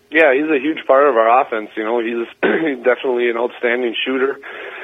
[0.09, 1.69] Yeah, he's a huge part of our offense.
[1.77, 2.25] You know, he's
[2.83, 4.39] definitely an outstanding shooter.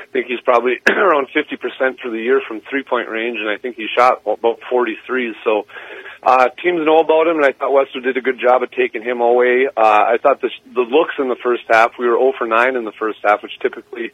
[0.09, 3.75] I think he's probably around 50% for the year from three-point range, and I think
[3.75, 5.35] he shot about 43.
[5.43, 5.67] So
[6.23, 9.03] uh, teams know about him, and I thought Westwood did a good job of taking
[9.03, 9.67] him away.
[9.69, 12.75] Uh, I thought the, the looks in the first half, we were 0 for 9
[12.75, 14.11] in the first half, which typically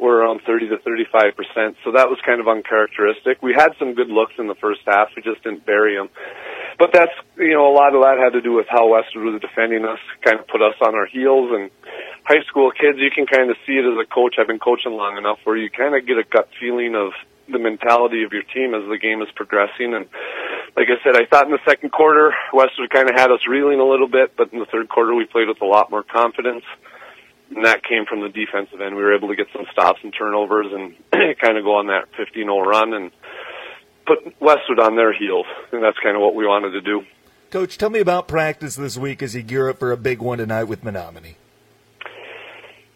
[0.00, 1.76] were around 30 to 35 percent.
[1.84, 3.42] So that was kind of uncharacteristic.
[3.42, 5.08] We had some good looks in the first half.
[5.16, 6.08] We just didn't bury them.
[6.78, 9.40] But that's, you know, a lot of that had to do with how Westwood was
[9.40, 11.50] defending us, kind of put us on our heels.
[11.52, 11.70] And
[12.24, 14.36] high school kids, you can kind of see it as a coach.
[14.38, 17.12] I've been coaching long enough where you kind of get a gut feeling of
[17.48, 19.94] the mentality of your team as the game is progressing.
[19.94, 20.06] And
[20.76, 23.80] like I said, I thought in the second quarter, Westwood kind of had us reeling
[23.80, 26.64] a little bit, but in the third quarter, we played with a lot more confidence.
[27.54, 28.96] And that came from the defensive end.
[28.96, 30.94] We were able to get some stops and turnovers and
[31.38, 33.12] kind of go on that 15-0 run and
[34.06, 35.46] put Westwood on their heels.
[35.72, 37.02] And that's kind of what we wanted to do.
[37.50, 40.38] Coach, tell me about practice this week as you gear up for a big one
[40.38, 41.36] tonight with Menominee.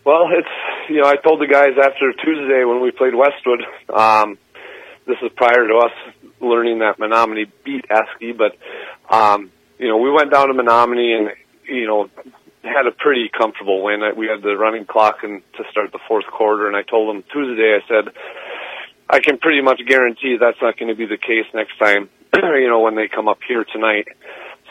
[0.04, 0.48] Well, it's
[0.88, 3.62] you know I told the guys after Tuesday when we played Westwood.
[3.94, 4.38] Um,
[5.06, 5.92] this is prior to us
[6.40, 8.56] learning that Menominee beat Esky, but
[9.14, 11.28] um, you know we went down to Menominee and
[11.68, 12.10] you know
[12.62, 14.00] had a pretty comfortable win.
[14.16, 17.22] We had the running clock and to start the fourth quarter, and I told them
[17.32, 17.78] Tuesday.
[17.78, 18.12] I said
[19.12, 22.08] I can pretty much guarantee that's not going to be the case next time.
[22.34, 24.06] you know when they come up here tonight.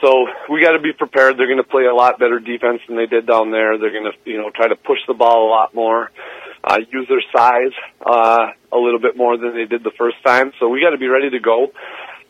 [0.01, 1.37] So we got to be prepared.
[1.37, 3.77] They're going to play a lot better defense than they did down there.
[3.77, 6.09] They're going to, you know, try to push the ball a lot more,
[6.63, 7.73] uh, use their size
[8.05, 10.53] uh, a little bit more than they did the first time.
[10.57, 11.73] So we got to be ready to go.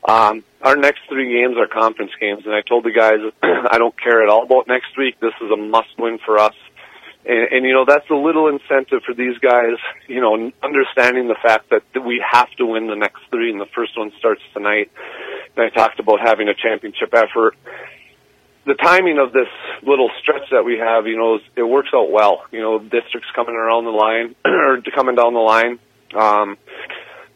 [0.07, 3.95] Um, our next three games are conference games, and I told the guys I don't
[4.01, 5.20] care at all about next week.
[5.20, 6.55] This is a must-win for us.
[7.30, 9.77] And, and you know that's a little incentive for these guys.
[10.07, 13.69] You know, understanding the fact that we have to win the next three, and the
[13.75, 14.91] first one starts tonight.
[15.55, 17.55] And I talked about having a championship effort.
[18.65, 19.47] The timing of this
[19.84, 22.43] little stretch that we have, you know, it works out well.
[22.51, 25.80] You know, districts coming around the line or coming down the line.
[26.15, 26.57] Um,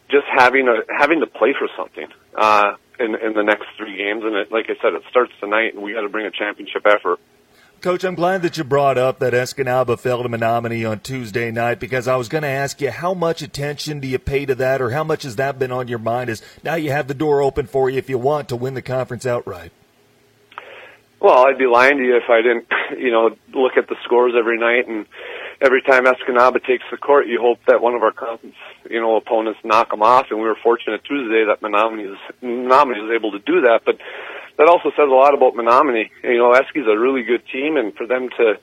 [0.10, 4.24] just having a having to play for something uh, in in the next three games,
[4.26, 6.86] and it, like I said, it starts tonight, and we got to bring a championship
[6.86, 7.20] effort.
[7.84, 11.82] Coach, I'm glad that you brought up that Escanaba fell to Menominee on Tuesday night
[11.82, 14.82] because I was going to ask you how much attention do you pay to that,
[14.82, 16.30] or how much has that been on your mind?
[16.30, 18.82] As now you have the door open for you if you want to win the
[18.82, 19.74] conference outright.
[21.20, 22.68] Well, I'd be lying to you if I didn't,
[22.98, 25.06] you know, look at the scores every night and
[25.60, 28.56] every time Escanaba takes the court, you hope that one of our conference,
[28.90, 30.28] you know, opponents knock them off.
[30.30, 33.82] And we were fortunate Tuesday that Menominee was, Menominee was able to do that.
[33.86, 33.98] But
[34.58, 36.12] that also says a lot about Menominee.
[36.24, 38.60] You know, Esky's a really good team, and for them to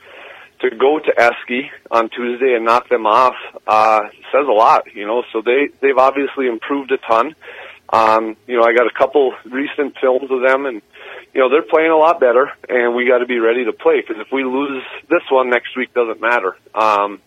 [0.61, 3.35] to go to Esky on Tuesday and knock them off
[3.67, 4.85] uh, says a lot.
[4.95, 7.35] You know, so they they've obviously improved a ton.
[7.93, 10.81] Um, you know, I got a couple recent films of them, and
[11.35, 14.01] you know they're playing a lot better, and we got to be ready to play
[14.01, 16.57] because if we lose this one next week, doesn't matter.
[16.75, 17.21] Um,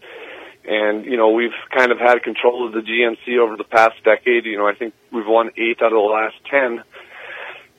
[0.65, 4.45] and you know we've kind of had control of the GNC over the past decade.
[4.45, 6.83] You know, I think we've won eight out of the last ten.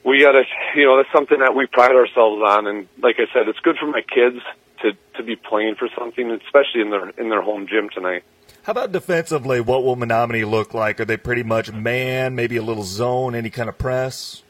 [0.05, 0.43] We got to,
[0.77, 3.77] you know, that's something that we pride ourselves on, and like I said, it's good
[3.79, 4.41] for my kids
[4.83, 8.23] to to be playing for something, especially in their in their home gym tonight.
[8.65, 9.61] How about defensively?
[9.61, 11.01] What will Menominee look like?
[11.01, 14.43] Are they pretty much man, maybe a little zone, any kind of press?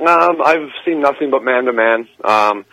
[0.00, 2.08] Um, I've seen nothing but man to man.
[2.24, 2.64] Um,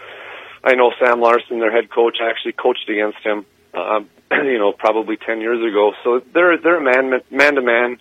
[0.63, 3.45] I know Sam Larson, their head coach, actually coached against him.
[3.73, 5.93] Um, you know, probably ten years ago.
[6.03, 7.97] So they're they're a man man to man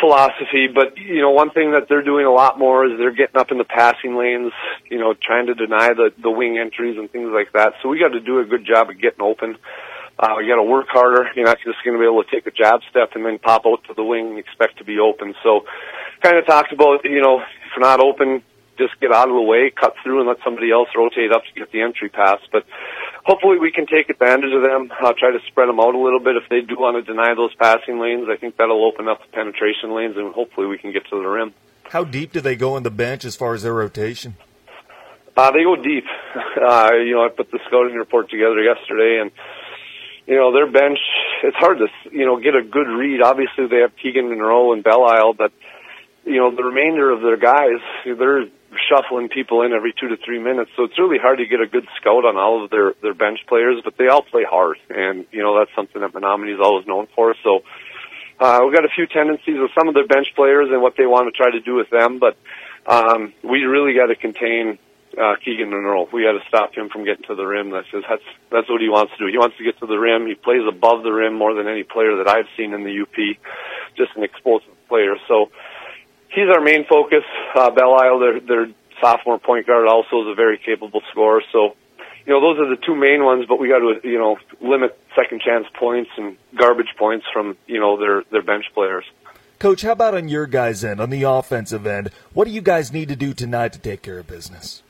[0.00, 0.66] philosophy.
[0.72, 3.50] But you know, one thing that they're doing a lot more is they're getting up
[3.50, 4.52] in the passing lanes.
[4.90, 7.74] You know, trying to deny the the wing entries and things like that.
[7.82, 9.56] So we got to do a good job of getting open.
[10.18, 11.30] Uh, you got to work harder.
[11.34, 13.64] You're not just going to be able to take a jab step and then pop
[13.64, 15.34] out to the wing and expect to be open.
[15.42, 15.64] So,
[16.20, 18.42] kind of talked about, you know, if you're not open,
[18.76, 21.58] just get out of the way, cut through, and let somebody else rotate up to
[21.58, 22.40] get the entry pass.
[22.52, 22.64] But
[23.24, 24.90] hopefully, we can take advantage of them.
[25.00, 26.36] I'll try to spread them out a little bit.
[26.36, 29.32] If they do want to deny those passing lanes, I think that'll open up the
[29.32, 31.54] penetration lanes, and hopefully, we can get to the rim.
[31.90, 34.36] How deep do they go in the bench as far as their rotation?
[35.36, 36.04] Uh, they go deep.
[36.60, 39.30] Uh, you know, I put the scouting report together yesterday, and
[40.30, 40.98] you know, their bench,
[41.42, 43.20] it's hard to, you know, get a good read.
[43.20, 45.52] Obviously, they have Keegan Monroe and Belle Isle, but,
[46.24, 48.46] you know, the remainder of their guys, they're
[48.88, 50.70] shuffling people in every two to three minutes.
[50.76, 53.40] So it's really hard to get a good scout on all of their, their bench
[53.48, 54.78] players, but they all play hard.
[54.88, 57.34] And, you know, that's something that Menominee is always known for.
[57.42, 57.62] So,
[58.38, 61.06] uh, we've got a few tendencies with some of their bench players and what they
[61.06, 62.36] want to try to do with them, but,
[62.86, 64.78] um, we really got to contain
[65.18, 66.08] uh, Keegan Monroe.
[66.12, 67.70] We got to stop him from getting to the rim.
[67.70, 69.26] That's just, that's that's what he wants to do.
[69.30, 70.26] He wants to get to the rim.
[70.26, 73.16] He plays above the rim more than any player that I've seen in the UP.
[73.96, 75.16] Just an explosive player.
[75.28, 75.50] So
[76.32, 77.24] he's our main focus.
[77.54, 78.66] Uh, Belle Isle, their their
[79.00, 81.42] sophomore point guard, also is a very capable scorer.
[81.52, 81.76] So
[82.26, 83.46] you know those are the two main ones.
[83.48, 87.80] But we got to you know limit second chance points and garbage points from you
[87.80, 89.04] know their their bench players.
[89.58, 92.10] Coach, how about on your guys' end, on the offensive end?
[92.32, 94.82] What do you guys need to do tonight to take care of business?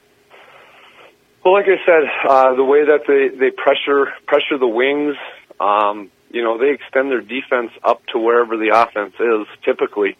[1.44, 5.16] Well, like I said, uh, the way that they, they pressure pressure the wings,
[5.58, 10.16] um, you know, they extend their defense up to wherever the offense is typically.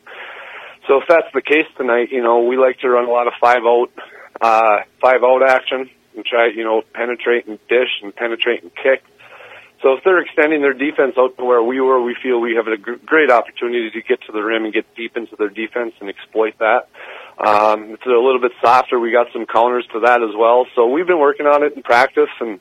[0.91, 3.35] So if that's the case tonight, you know, we like to run a lot of
[3.41, 3.91] five out,
[4.41, 9.05] uh, five out action and try, you know, penetrate and dish and penetrate and kick.
[9.83, 12.67] So if they're extending their defense out to where we were, we feel we have
[12.67, 16.09] a great opportunity to get to the rim and get deep into their defense and
[16.09, 16.89] exploit that.
[17.39, 18.99] Um, it's a little bit softer.
[18.99, 20.67] We got some counters to that as well.
[20.75, 22.59] So we've been working on it in practice and,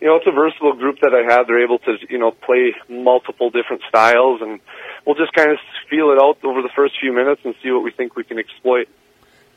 [0.00, 1.48] you know, it's a versatile group that I have.
[1.48, 4.60] They're able to, you know, play multiple different styles and
[5.06, 7.82] we'll just kind of feel it out over the first few minutes and see what
[7.82, 8.88] we think we can exploit.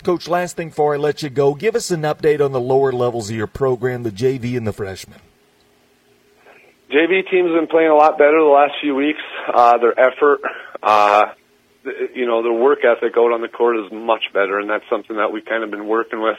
[0.03, 2.91] Coach, last thing before I let you go, give us an update on the lower
[2.91, 5.19] levels of your program, the JV and the freshmen.
[6.89, 9.19] JV team's been playing a lot better the last few weeks.
[9.53, 10.39] Uh, their effort,
[10.81, 11.25] uh,
[12.13, 15.17] you know, their work ethic out on the court is much better, and that's something
[15.17, 16.37] that we've kind of been working with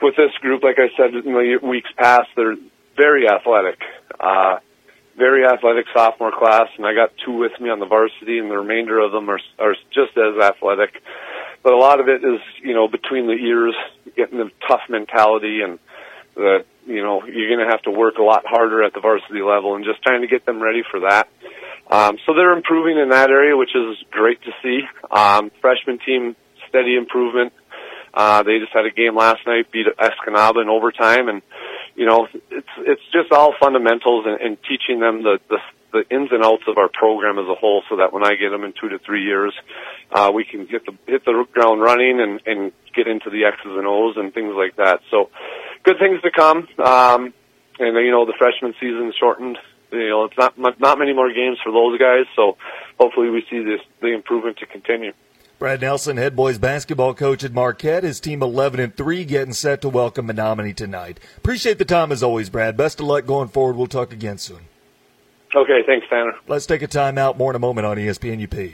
[0.00, 0.64] with this group.
[0.64, 2.56] Like I said in the weeks past, they're
[2.96, 3.78] very athletic,
[4.18, 4.56] uh,
[5.16, 8.58] very athletic sophomore class, and I got two with me on the varsity, and the
[8.58, 11.02] remainder of them are are just as athletic.
[11.62, 13.74] But a lot of it is, you know, between the ears,
[14.16, 15.78] getting the tough mentality and
[16.34, 19.42] the, you know, you're going to have to work a lot harder at the varsity
[19.42, 21.28] level, and just trying to get them ready for that.
[21.90, 24.80] Um, so they're improving in that area, which is great to see.
[25.10, 26.34] Um, freshman team,
[26.68, 27.52] steady improvement.
[28.14, 31.42] Uh, they just had a game last night, beat Escanaba in overtime, and
[31.94, 35.58] you know, it's it's just all fundamentals and, and teaching them the, the
[35.92, 38.50] the ins and outs of our program as a whole, so that when I get
[38.50, 39.52] them in two to three years,
[40.10, 43.76] uh, we can hit the hit the ground running and and get into the X's
[43.76, 45.00] and O's and things like that.
[45.10, 45.30] So,
[45.84, 46.68] good things to come.
[46.82, 47.34] Um,
[47.78, 49.58] and you know, the freshman season shortened.
[49.90, 52.24] You know, it's not not many more games for those guys.
[52.36, 52.56] So,
[52.98, 55.12] hopefully, we see this the improvement to continue.
[55.62, 59.80] Brad Nelson, head boys basketball coach at Marquette, his team 11 and 3 getting set
[59.82, 61.20] to welcome Menominee tonight.
[61.36, 62.76] Appreciate the time as always, Brad.
[62.76, 63.76] Best of luck going forward.
[63.76, 64.58] We'll talk again soon.
[65.54, 66.32] Okay, thanks, Tanner.
[66.48, 67.38] Let's take a time out.
[67.38, 68.72] More in a moment on ESPN UP.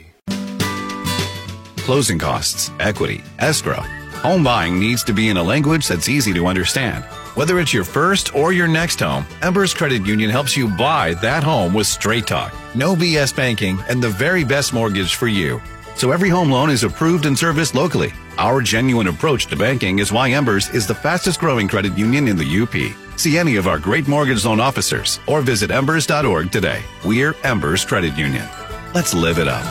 [1.80, 3.82] Closing costs, equity, escrow.
[4.22, 7.04] Home buying needs to be in a language that's easy to understand.
[7.34, 11.44] Whether it's your first or your next home, Embers Credit Union helps you buy that
[11.44, 15.60] home with straight talk, no BS banking, and the very best mortgage for you
[15.98, 18.12] so every home loan is approved and serviced locally.
[18.38, 22.36] Our genuine approach to banking is why Embers is the fastest growing credit union in
[22.36, 23.18] the UP.
[23.18, 26.82] See any of our great mortgage loan officers or visit embers.org today.
[27.04, 28.46] We're Embers Credit Union.
[28.94, 29.64] Let's live it up.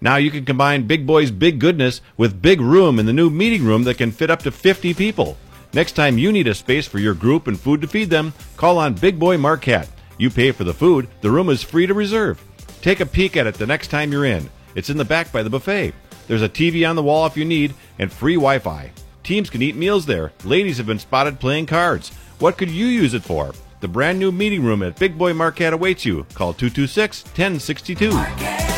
[0.00, 3.64] Now you can combine Big Boy's big goodness with big room in the new meeting
[3.64, 5.36] room that can fit up to 50 people.
[5.74, 8.78] Next time you need a space for your group and food to feed them, call
[8.78, 9.90] on Big Boy Marquette.
[10.16, 12.42] You pay for the food, the room is free to reserve.
[12.82, 14.48] Take a peek at it the next time you're in.
[14.74, 15.94] It's in the back by the buffet.
[16.28, 18.92] There's a TV on the wall if you need, and free Wi Fi.
[19.22, 20.32] Teams can eat meals there.
[20.44, 22.10] Ladies have been spotted playing cards.
[22.38, 23.52] What could you use it for?
[23.80, 26.26] The brand new meeting room at Big Boy Marquette awaits you.
[26.34, 28.75] Call 226 1062.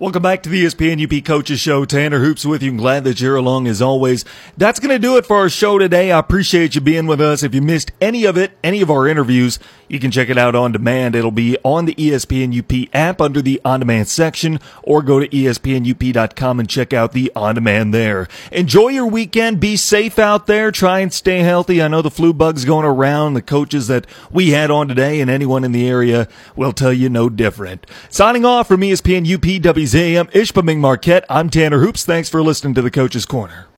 [0.00, 1.84] Welcome back to the ESPN UP Coaches Show.
[1.84, 2.70] Tanner Hoops with you.
[2.70, 4.24] I'm glad that you're along as always.
[4.56, 6.12] That's going to do it for our show today.
[6.12, 7.42] I appreciate you being with us.
[7.42, 10.54] If you missed any of it, any of our interviews, you can check it out
[10.54, 11.16] on demand.
[11.16, 15.28] It'll be on the ESPN UP app under the on demand section or go to
[15.28, 18.28] espnup.com and check out the on demand there.
[18.52, 19.58] Enjoy your weekend.
[19.58, 20.70] Be safe out there.
[20.70, 21.82] Try and stay healthy.
[21.82, 23.34] I know the flu bug's going around.
[23.34, 27.08] The coaches that we had on today and anyone in the area will tell you
[27.08, 27.84] no different.
[28.08, 31.24] Signing off from ESPN UP WZAM Ishpeming Marquette.
[31.30, 32.04] I'm Tanner Hoops.
[32.04, 33.68] Thanks for listening to the Coach's Corner.